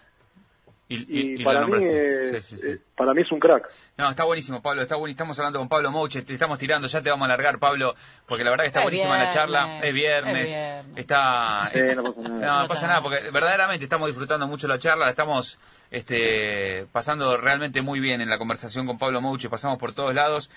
[0.90, 2.68] Y, Y, y- y lo para mí, es, Sí, sí, sí.
[2.70, 3.68] eh, para mí es un crack.
[3.98, 4.82] No, está buenísimo, Pablo.
[4.84, 6.22] Está buen- Estamos hablando con Pablo Mouche.
[6.22, 7.94] Te estamos tirando, ya te vamos a alargar, Pablo,
[8.26, 9.80] porque la verdad que está Es buenísima la charla.
[9.84, 10.44] Es viernes.
[10.44, 10.86] es viernes.
[10.96, 11.70] Está.
[11.74, 12.62] Eh, no pasa nada.
[12.62, 15.04] No, pasa nada, porque verdaderamente estamos disfrutando mucho la charla.
[15.06, 15.60] la Estamos
[15.92, 19.50] este, pasando realmente muy bien en la conversación con Pablo Mouche.
[19.50, 20.50] Pasamos por todos lados.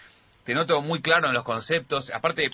[0.44, 2.10] Te noto muy claro en los conceptos.
[2.14, 2.50] Aparte,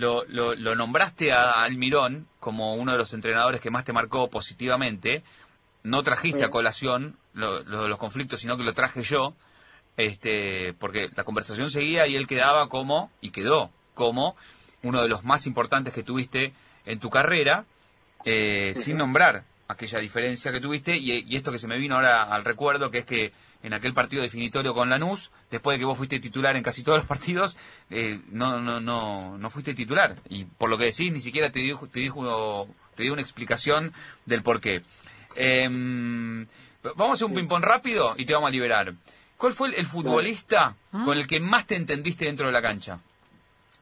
[0.00, 4.28] lo, lo, lo nombraste a Almirón como uno de los entrenadores que más te marcó
[4.28, 5.22] positivamente.
[5.82, 9.34] No trajiste a colación lo- lo- los conflictos, sino que lo traje yo
[9.96, 14.34] este, porque la conversación seguía y él quedaba como, y quedó como,
[14.82, 16.54] uno de los más importantes que tuviste
[16.86, 17.66] en tu carrera,
[18.24, 22.22] eh, sin nombrar aquella diferencia que tuviste, y, y esto que se me vino ahora
[22.22, 23.32] al recuerdo, que es que
[23.62, 26.98] en aquel partido definitorio con Lanús, después de que vos fuiste titular en casi todos
[26.98, 27.56] los partidos,
[27.90, 30.16] eh, no, no, no, no fuiste titular.
[30.28, 33.92] Y por lo que decís, ni siquiera te dijo, te dijo, te dio una explicación
[34.26, 34.82] del por qué.
[35.36, 36.46] Em,
[36.82, 38.94] vamos a hacer un ping-pong rápido y te vamos a liberar.
[39.36, 43.00] ¿Cuál fue el, el futbolista con el que más te entendiste dentro de la cancha?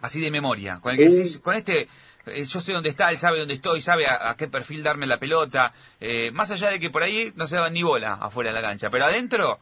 [0.01, 0.79] Así de memoria.
[0.81, 1.89] Con el que decís, con este,
[2.29, 5.07] eh, yo sé dónde está, él sabe dónde estoy, sabe a, a qué perfil darme
[5.07, 5.72] la pelota.
[6.01, 8.66] eh, más allá de que por ahí no se daban ni bola afuera de la
[8.66, 8.91] cancha.
[8.91, 9.59] Pero adentro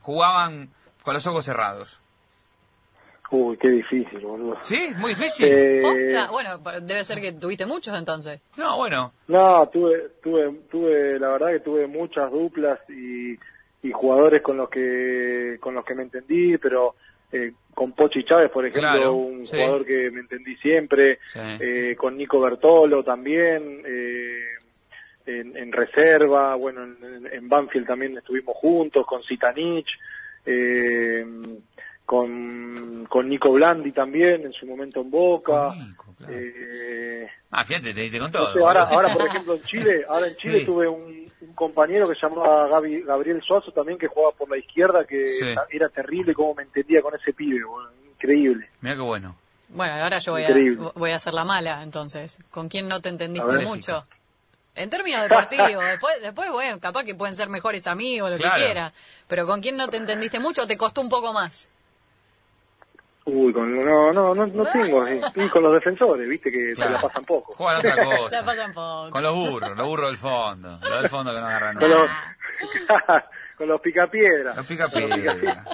[0.00, 0.68] jugaban
[1.02, 2.00] con los ojos cerrados.
[3.30, 4.58] Uy, qué difícil, boludo.
[4.62, 4.92] ¿Sí?
[4.98, 5.48] Muy difícil.
[5.50, 5.82] Eh,
[6.30, 8.40] Bueno, debe ser que tuviste muchos entonces.
[8.56, 9.12] No, bueno.
[9.26, 13.32] No, tuve, tuve, tuve, la verdad que tuve muchas duplas y,
[13.82, 16.94] y jugadores con los que, con los que me entendí, pero
[17.32, 19.52] eh, con Pochi Chávez, por ejemplo, Claro, un sí.
[19.56, 21.38] jugador que me entendí siempre, Sí.
[21.60, 24.40] eh, con Nico Bertolo también, eh,
[25.26, 29.88] en, en reserva, bueno, en, en Banfield también estuvimos juntos, con Zitanich,
[30.46, 31.24] eh,
[32.04, 35.72] con, con Nico Blandi también, en su momento en Boca.
[35.74, 36.32] Nico, claro.
[36.36, 38.48] eh, Ah, fíjate, te diste con todo.
[38.66, 40.64] ahora, ahora, por ejemplo, en Chile, ahora en Chile Sí.
[40.66, 44.58] tuve un, un compañero que se llamaba Gabi- Gabriel Suazo también que jugaba por la
[44.58, 45.54] izquierda que Sí.
[45.70, 47.60] era terrible cómo me entendía con ese pibe,
[48.12, 48.68] increíble.
[48.80, 49.36] Mira qué bueno.
[49.68, 52.38] Bueno, ahora yo voy a, voy a hacer la mala, entonces.
[52.50, 53.66] ¿Con quién no te entendiste ver.
[53.66, 54.04] mucho?
[54.76, 58.56] En términos deportivos, después, después, bueno, capaz que pueden ser mejores amigos, lo Claro.
[58.56, 58.92] que quiera.
[59.26, 61.68] Pero ¿con quién no te entendiste mucho o te costó un poco más?
[63.26, 66.90] Uy, con, no, no, no, no tengo, eh, y con los defensores, viste que Claro.
[66.90, 67.54] se la pasan poco.
[67.54, 68.44] Juegan otra La cosa.
[68.44, 69.10] pasan poco.
[69.10, 70.78] Con los burros, los burros del fondo.
[70.82, 72.36] Los del fondo que no agarran Con nada.
[72.60, 73.22] los,
[73.56, 74.56] con los picapiedras.
[74.56, 75.64] Los pica piedra.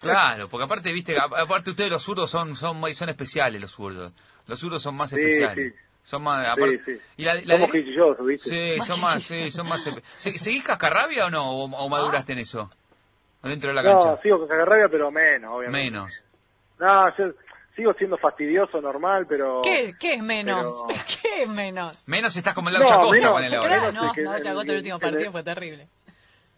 [0.00, 4.12] Claro, porque aparte, viste, aparte ustedes los zurdos son, son, muy- son especiales los zurdos.
[4.46, 5.72] Los zurdos son más Sí, especiales.
[5.74, 5.80] sí.
[6.02, 7.00] Son más, aparte, Sí, sí.
[7.16, 8.50] y la, la Somos quisquillosos, viste.
[8.50, 9.82] Sí, son más, sí, son más.
[10.18, 11.50] ¿Se- ¿Seguís cascarrabia o no?
[11.50, 12.70] ¿O, o maduraste en eso?
[13.42, 14.22] Dentro de la No, cancha.
[14.22, 15.90] sigo con Cagarrabia, pero menos, obviamente.
[15.90, 16.22] Menos.
[16.84, 17.32] No, yo
[17.76, 19.60] sigo siendo fastidioso, normal, pero...
[19.62, 20.84] ¿Qué, ¿Qué es menos?
[20.86, 22.06] Pero- ¿Qué es menos?
[22.08, 23.68] Menos estás como el No, Laucha Costa menos, con el ahora.
[23.68, 25.88] Claro, no, es que no, el- el el- último el- partido fue terrible.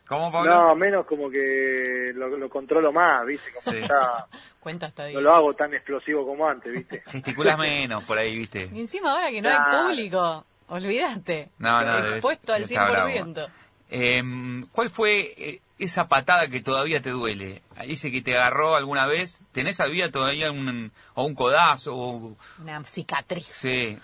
[0.08, 0.54] ¿Cómo, Pablo?
[0.54, 3.50] No, menos como que lo, lo controlo más, ¿viste?
[3.52, 3.82] Como Sí.
[3.82, 4.26] que ya
[4.60, 5.20] Cuenta hasta no diez.
[5.22, 7.02] lo hago tan explosivo como antes, ¿viste?
[7.06, 8.68] Gesticulás menos por ahí, viste.
[8.72, 9.88] Y encima ahora que no hay Claro.
[9.88, 11.48] público, olvídate.
[11.58, 13.08] No, no, Expuesto al está bravo.
[13.08, 13.48] 100%.
[13.90, 17.62] Em, ¿Cuál fue eh, esa patada que todavía te duele?
[17.84, 19.38] Ese que te agarró alguna vez.
[19.52, 21.94] ¿Tenés había todavía un, o un codazo?
[21.96, 23.46] O, Una cicatriz.
[23.46, 23.96] sí.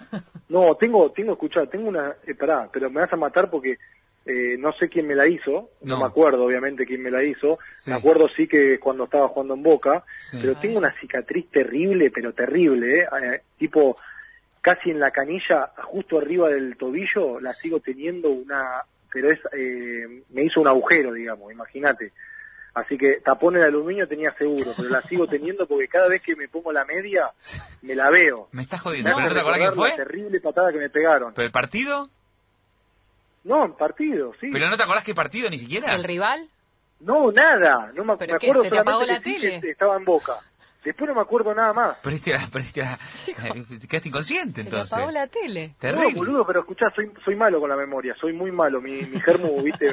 [0.49, 3.79] No, tengo, tengo, escuchá, tengo una, eh, pará, pero me vas a matar porque
[4.25, 5.97] eh, no sé quién me la hizo, no.
[5.97, 6.01] No.
[6.01, 7.91] me acuerdo obviamente quién me la hizo, Sí.
[7.91, 10.39] me acuerdo sí que cuando estaba jugando en Boca, Sí.
[10.41, 13.07] pero tengo una cicatriz terrible, pero terrible, ¿eh?
[13.21, 13.97] Eh, tipo
[14.61, 18.83] casi en la canilla, justo arriba del tobillo, la sigo teniendo una,
[19.13, 22.13] pero es, eh, me hizo un agujero, digamos, imagínate.
[22.75, 26.35] Así que tapón de aluminio tenía seguro, pero la sigo teniendo porque cada vez que
[26.35, 27.31] me pongo la media,
[27.83, 28.49] me la veo.
[28.53, 29.11] Me estás jodiendo.
[29.15, 29.91] ¿Pero no te acordás quién fue?
[29.91, 31.35] La terrible patada que me pegaron.
[31.35, 32.09] ¿Pero el partido?
[33.45, 34.49] No, en partido, sí.
[34.53, 35.95] ¿Pero no te acordás qué partido ni siquiera?
[35.95, 36.49] ¿El rival?
[37.01, 37.91] No, nada.
[37.95, 39.71] No me, ¿Pero me qué, acuerdo se te solamente apagó la que tele?
[39.71, 40.39] estaba en Boca.
[40.85, 41.97] Después no me acuerdo nada más.
[41.99, 42.99] Perdiste la, perdiste la-
[43.81, 44.93] te quedaste inconsciente Se te entonces.
[44.93, 45.69] apagó la tele.
[45.69, 46.15] No, Terrible.
[46.15, 48.81] boludo, pero escuchá, soy, soy malo con la memoria, soy muy malo.
[48.81, 49.91] Mi, mi germu, viste,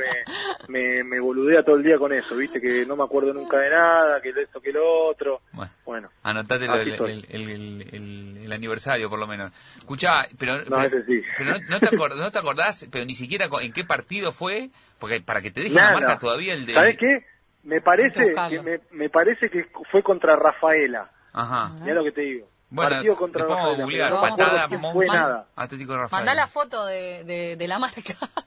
[0.67, 3.59] me, me, me boludea todo el día con eso, viste, que no me acuerdo nunca
[3.59, 5.41] de nada, que esto, que lo otro.
[5.53, 7.11] Bueno, Bueno, anotate el, soy.
[7.29, 9.51] el, el- el- el aniversario por lo menos.
[9.77, 11.21] Escuchá, pero, No, pero, sí.
[11.37, 14.69] pero no, no te acordás, no te acordás, pero ni siquiera en qué partido fue,
[14.97, 15.99] porque para que te deje una nada.
[15.99, 16.73] marca todavía el de...
[16.73, 17.25] ¿Sabés qué?
[17.63, 21.09] Me parece, que me, me parece que fue contra Rafaela.
[21.33, 21.71] Ajá.
[21.81, 22.47] Mirá lo que te digo.
[22.71, 23.77] Bueno, Partido contra Rafaela.
[23.79, 25.47] no me acuerdo patada, Mon- fue Man- nada.
[25.55, 26.19] Atlético de Rafael.
[26.25, 28.01] Mandá la foto de, de, de la marca.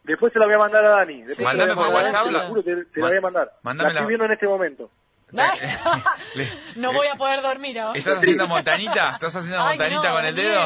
[0.05, 1.23] Después se la voy a mandar a Dani.
[1.23, 3.21] Después la Mandame por WhatsApp Dani, la- te lo juro, te, te la voy a
[3.21, 3.53] mandar.
[3.63, 4.91] mándame la estoy la- viendo en este momento.
[6.35, 7.99] Le- no voy a poder dormir ahora.
[7.99, 9.13] ¿Estás haciendo montanita?
[9.15, 10.61] ¿Estás haciendo Ay, montanita no, con el dedo?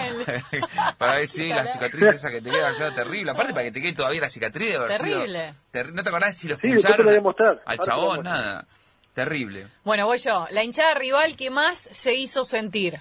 [0.98, 3.30] Para ver si la cicatriz esa que te queda ya terrible.
[3.30, 5.54] Aparte para que te quede todavía la cicatriz de haber sido- Terrible.
[5.70, 7.76] Ter- ¿No te acordás si lo Sí, expulsaron lo a al te lo voy a
[7.84, 8.22] chabón?
[8.24, 8.66] Nada.
[9.14, 9.68] Terrible.
[9.84, 10.46] Bueno, voy yo.
[10.50, 13.00] La hinchada rival que más se hizo sentir.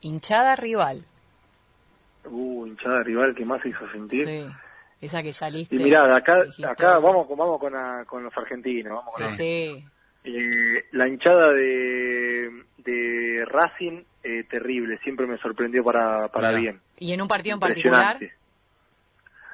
[0.00, 1.04] Hinchada rival.
[2.24, 4.26] Uh, hinchada rival que más se hizo sentir.
[4.26, 4.46] Sí.
[5.00, 5.76] Esa que saliste.
[5.76, 8.94] Y mirá, acá, dijiste, acá vamos, con- vamos con, la- con los argentinos.
[8.94, 9.36] Vamos con Sí.
[9.36, 9.84] Sí.
[10.28, 16.80] Eh, la hinchada de, de Racing, eh, terrible, siempre me sorprendió para, para bien.
[16.98, 18.18] ¿Y en un partido en particular?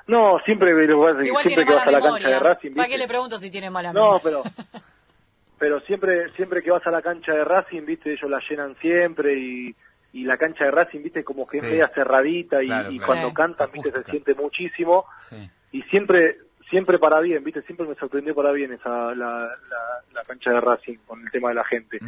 [0.07, 2.39] No, siempre, es Igual siempre que vas a la cancha de.
[2.39, 4.23] Racing, ¿Para qué le pregunto si tiene mala No, memoria?
[4.23, 4.43] pero
[5.59, 9.35] pero siempre siempre que vas a la cancha de Racing, viste, ellos la llenan siempre
[9.35, 9.77] y,
[10.15, 11.71] y la cancha de Racing, viste, como que es Sí.
[11.71, 13.07] media cerradita y, Claro, y claro.
[13.07, 13.35] cuando Sí.
[13.35, 15.51] cantan, viste, se siente muchísimo Sí.
[15.73, 16.37] y siempre
[16.73, 20.61] siempre para bien, viste, siempre me sorprendió para bien esa la, la, la cancha de
[20.61, 21.99] Racing con el tema de la gente.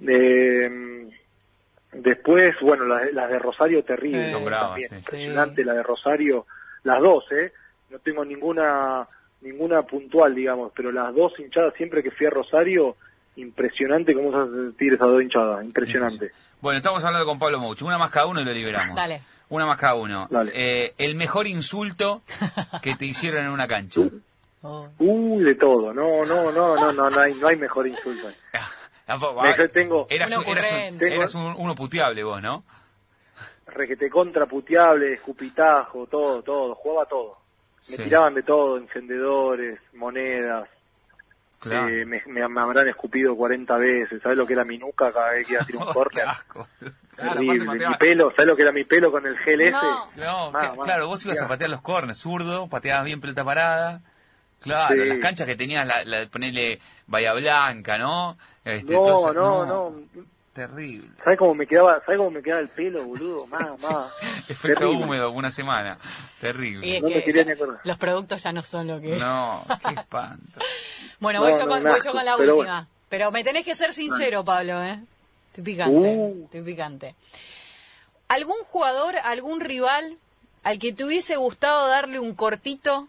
[0.00, 1.10] Eh,
[1.92, 4.32] después, bueno, las, las de Rosario terribles.
[4.32, 4.44] Sí.
[4.48, 4.88] También.
[4.88, 4.94] sí.
[4.96, 6.46] Impresionante la de Rosario,
[6.84, 7.52] las dos, ¿eh?
[7.90, 9.06] No tengo ninguna
[9.42, 12.96] ninguna puntual, digamos, pero las dos hinchadas siempre que fui a Rosario,
[13.36, 16.32] impresionante cómo se hace sentir esas dos hinchadas, impresionante.
[16.62, 17.82] Bueno, estamos hablando con Pablo Mouch.
[17.82, 18.96] Una más cada uno y lo liberamos.
[18.96, 19.20] Dale.
[19.52, 20.26] Una más cada uno.
[20.30, 20.50] Dale.
[20.54, 22.22] Eh, el mejor insulto
[22.82, 24.00] que te hicieron en una cancha.
[24.64, 24.88] Oh.
[25.00, 28.28] Uy, de todo, no, no, no, no, no, no hay, no hay mejor insulto.
[29.06, 31.14] Tampoco, ah, tengo- eras, Uno un- eras, un- ocurrente.
[31.16, 32.62] eras un- uno puteable vos, ¿no?
[33.66, 37.38] Requete contraputeable, escupitajo, todo, todo, jugaba todo.
[37.90, 38.04] Me Sí.
[38.04, 40.68] tiraban de todo, encendedores, monedas,
[41.58, 41.88] Claro.
[41.88, 44.22] Eh, me, me- me habrán escupido 40 veces.
[44.22, 46.68] ¿Sabes lo que era mi nuca cada vez que iba a tirar un Oh, asco.
[47.16, 47.88] Claro, Terrible.
[47.88, 49.72] Mi pelo, ¿sabes lo que era mi pelo con el gel ese?
[49.72, 50.08] No.
[50.16, 50.86] No, Más, que- más.
[50.86, 54.00] claro, vos ibas a patear los corners, zurdo, pateabas bien pelota parada.
[54.60, 55.08] Claro, Sí.
[55.08, 58.38] las canchas que tenías, la, la, ponerle Bahía Blanca, ¿no?
[58.64, 59.92] Este, No, entonces, no, no.
[60.52, 61.08] Terrible.
[61.24, 63.46] ¿Sabes cómo me quedaba, sabes cómo me quedaba el pelo, boludo?
[63.48, 64.06] Más, más.
[64.48, 65.04] Efecto Terrible.
[65.04, 65.98] húmedo, una semana.
[66.38, 66.96] Y Terrible.
[66.96, 67.80] es No me que quería ya- ni acordar.
[67.84, 69.16] los productos ya no son lo que...
[69.16, 70.60] No, qué espanto.
[71.20, 72.72] Bueno, No, voy, yo no, con, un voy asco, yo con la pero última.
[72.74, 72.88] bueno.
[73.08, 75.00] Pero me tenés que ser sincero, Pablo, ¿eh?
[75.52, 76.44] Estoy picante, Uh.
[76.44, 77.14] estoy picante.
[78.28, 80.16] ¿Algún jugador, algún rival
[80.62, 83.08] al que te hubiese gustado darle un cortito?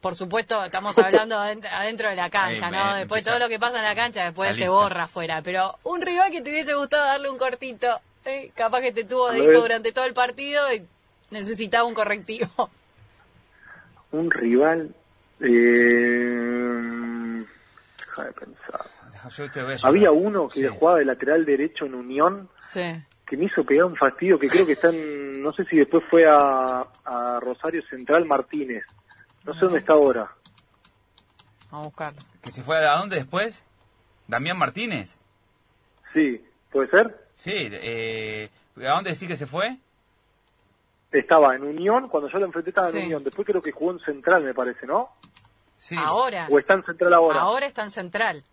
[0.00, 2.94] Por supuesto, estamos hablando adent- adentro de la cancha, Ahí, ¿no?
[2.94, 4.72] Después todo lo que pasa en la cancha, después La se lista.
[4.72, 5.42] borra afuera.
[5.42, 8.50] Pero un rival que te hubiese gustado darle un cortito, ¿eh?
[8.54, 10.86] capaz que te tuvo de hijo durante todo el partido y
[11.30, 12.70] necesitaba un correctivo.
[14.12, 14.94] Un rival.
[15.40, 15.46] Eh...
[17.98, 18.59] Deja de pensar.
[19.28, 19.88] Yo te voy a ayudar.
[19.88, 20.66] Había uno que Sí.
[20.68, 22.80] jugaba de lateral derecho en Unión Sí.
[23.26, 26.02] que me hizo pegar un fastidio que creo que está en, no sé si después
[26.10, 28.84] fue a, a Rosario Central Martínez.
[29.44, 30.30] No sé dónde está ahora.
[31.70, 32.20] Vamos a buscarlo.
[32.42, 33.64] ¿Que se fue a dónde después?
[34.26, 35.16] ¿Damián Martínez?
[36.12, 37.28] Sí, ¿puede ser?
[37.34, 39.78] Sí, eh, ¿a dónde decís que se fue?
[41.12, 42.98] Estaba en Unión, cuando yo lo enfrenté estaba Sí.
[42.98, 43.24] en Unión.
[43.24, 45.10] Después creo que jugó en Central, me parece, ¿no?
[45.76, 45.96] Sí.
[45.98, 46.46] Ahora.
[46.50, 47.40] O está en Central ahora.
[47.40, 48.44] Ahora está en Central.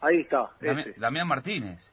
[0.00, 0.94] Ahí está, Dami- ese.
[1.00, 1.92] Damián Martínez.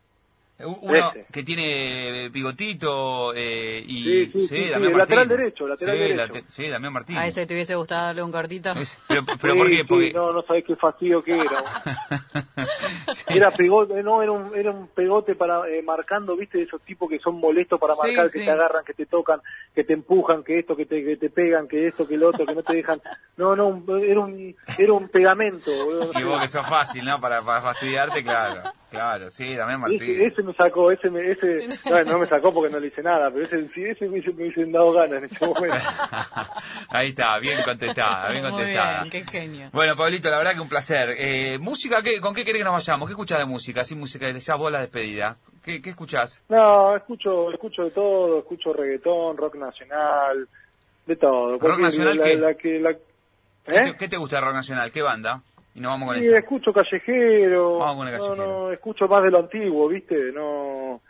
[0.59, 1.25] Uno Ese.
[1.31, 4.03] que tiene bigotito eh, y...
[4.03, 6.45] Sí, sí, sí, sí, Damián el lateral derecho, lateral sí, derecho.
[6.47, 7.17] sí, Damián Martín.
[7.17, 8.71] ¿A ese te hubiese gustado darle un cortito?
[8.73, 9.77] Es- pero, pero Sí, ¿por qué?
[9.77, 10.13] sí, Porque...
[10.13, 11.63] no, no sabés qué fastidio que era.
[13.13, 13.23] Sí.
[13.27, 17.19] Era pegote, no, era un, era un pegote para eh, marcando, viste, esos tipos que
[17.19, 18.39] son molestos para marcar, sí.
[18.39, 19.39] que te agarran, que te tocan,
[19.75, 22.45] que te empujan, que esto, que te, que te pegan, que esto, que lo otro,
[22.45, 23.01] que no te dejan.
[23.37, 25.71] No, no, un- era un, era un pegamento.
[25.85, 27.19] boludo, Y vos que sos fácil, ¿no?
[27.21, 28.71] Para, para fastidiarte, claro.
[28.93, 30.03] Claro, sí, Damián Martín.
[30.03, 33.01] Ese, ese me sacó, ese, me, ese no, no me sacó porque no le hice
[33.01, 35.75] nada, pero ese, sí, ese me, me hubiesen dado ganas en ese momento.
[36.89, 39.03] Ahí está, bien contestada, bien Muy contestada.
[39.03, 39.69] bien, qué genio.
[39.73, 41.15] Bueno, Pablito, la verdad que un placer.
[41.17, 42.03] Eh, ¿Música?
[42.03, 43.07] ¿qué, ¿Con qué querés que nos vayamos?
[43.07, 43.83] ¿Qué escuchás de música?
[43.83, 45.37] Sin música, ya vos la despedida.
[45.63, 46.43] ¿Qué, qué escuchás?
[46.49, 50.47] No, escucho, escucho de todo, escucho reggaetón, rock nacional,
[51.07, 51.57] de todo.
[51.57, 52.35] Porque nacional la, qué?
[52.35, 53.83] la que la, ¿Qué, ¿Eh?
[53.85, 54.91] te, qué te gusta de rock nacional?
[54.91, 55.41] ¿Qué banda?
[55.75, 57.77] Y nos vamos con Sí, escucho callejero.
[57.79, 58.47] Vamos con el No, callejero.
[58.47, 60.31] no, escucho más de lo antiguo, ¿viste?
[60.31, 61.01] No,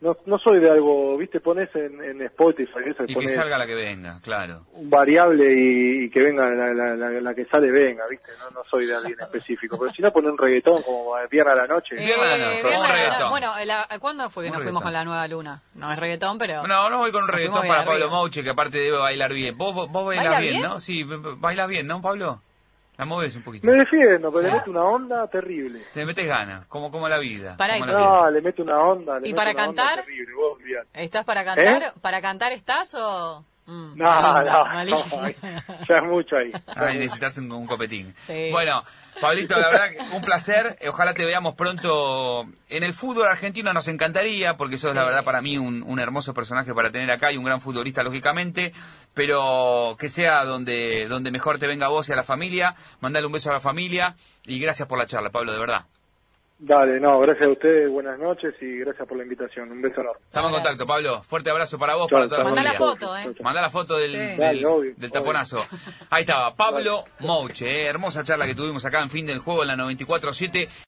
[0.00, 1.40] no, no soy de algo, ¿viste?
[1.40, 4.66] Pones en, en Spotify, eso, Y que salga la que venga, claro.
[4.74, 8.28] un variable y, y que venga la, la, la, la que sale, venga, ¿viste?
[8.38, 9.76] No, no soy de alguien específico.
[9.78, 11.96] Pero si no, poner un reggaetón como viernes a la noche.
[11.96, 13.30] Eh, Viernes a la noche, viernes reggaetón.
[13.30, 14.64] Bueno, la- ¿cuándo fue que Un nos reggaetón.
[14.64, 15.62] fuimos con la nueva luna?
[15.74, 16.66] No es reggaetón, pero...
[16.66, 18.10] No, no voy con un reggaetón para Pablo.
[18.10, 19.56] Mouche, que aparte debe bailar bien.
[19.56, 20.62] ¿Vos, vos, vos bailás ¿Baila bien, bien?
[20.62, 20.78] no?
[20.78, 21.04] Sí,
[21.38, 22.42] bailas bien, ¿no, Pablo?
[22.98, 23.64] La moves un poquito.
[23.64, 25.80] Me defiendo, pero le meto una onda terrible.
[25.94, 27.56] Te metes ganas, como, como la vida.
[27.56, 28.08] Pará, como la vida.
[28.08, 29.20] No, le meto una onda.
[29.20, 30.04] Le ¿Y meto para una onda cantar?
[30.04, 30.58] terrible, vos.
[30.92, 31.82] ¿Estás para cantar?
[31.82, 31.92] ¿Eh?
[32.02, 33.44] ¿Para cantar estás o...?
[33.70, 34.94] Mm, No, no,
[35.88, 36.50] ya es mucho ahí.
[36.74, 38.14] Ay, necesitas un, un copetín.
[38.26, 38.48] Sí.
[38.50, 38.82] Bueno,
[39.20, 40.78] Pablito, la verdad, un placer.
[40.88, 43.72] Ojalá te veamos pronto en el fútbol argentino.
[43.74, 45.06] Nos encantaría, porque sos, la Sí.
[45.08, 48.72] verdad, para mí un, un hermoso personaje para tener acá y un gran futbolista, lógicamente.
[49.12, 52.74] Pero que sea donde, donde mejor te venga a vos y a la familia.
[53.00, 54.14] Mandale un beso a la familia.
[54.46, 55.84] Y gracias por la charla, Pablo, de verdad.
[56.60, 59.70] Dale, no, gracias a ustedes, buenas noches y gracias por la invitación.
[59.70, 60.20] Un beso enorme.
[60.26, 61.22] Estamos en contacto, Pablo.
[61.22, 62.54] Fuerte abrazo para vos, para toda la chao.
[62.56, 62.96] Mandá la familia.
[62.98, 63.34] foto, ¿eh?
[63.44, 64.16] Mandá la foto del, Sí.
[64.18, 65.10] del, Dale, obvio, del obvio.
[65.12, 65.64] taponazo.
[66.10, 69.68] Ahí estaba, Pablo Mouche, eh, hermosa charla que tuvimos acá en fin del juego en
[69.68, 70.68] la 94.7.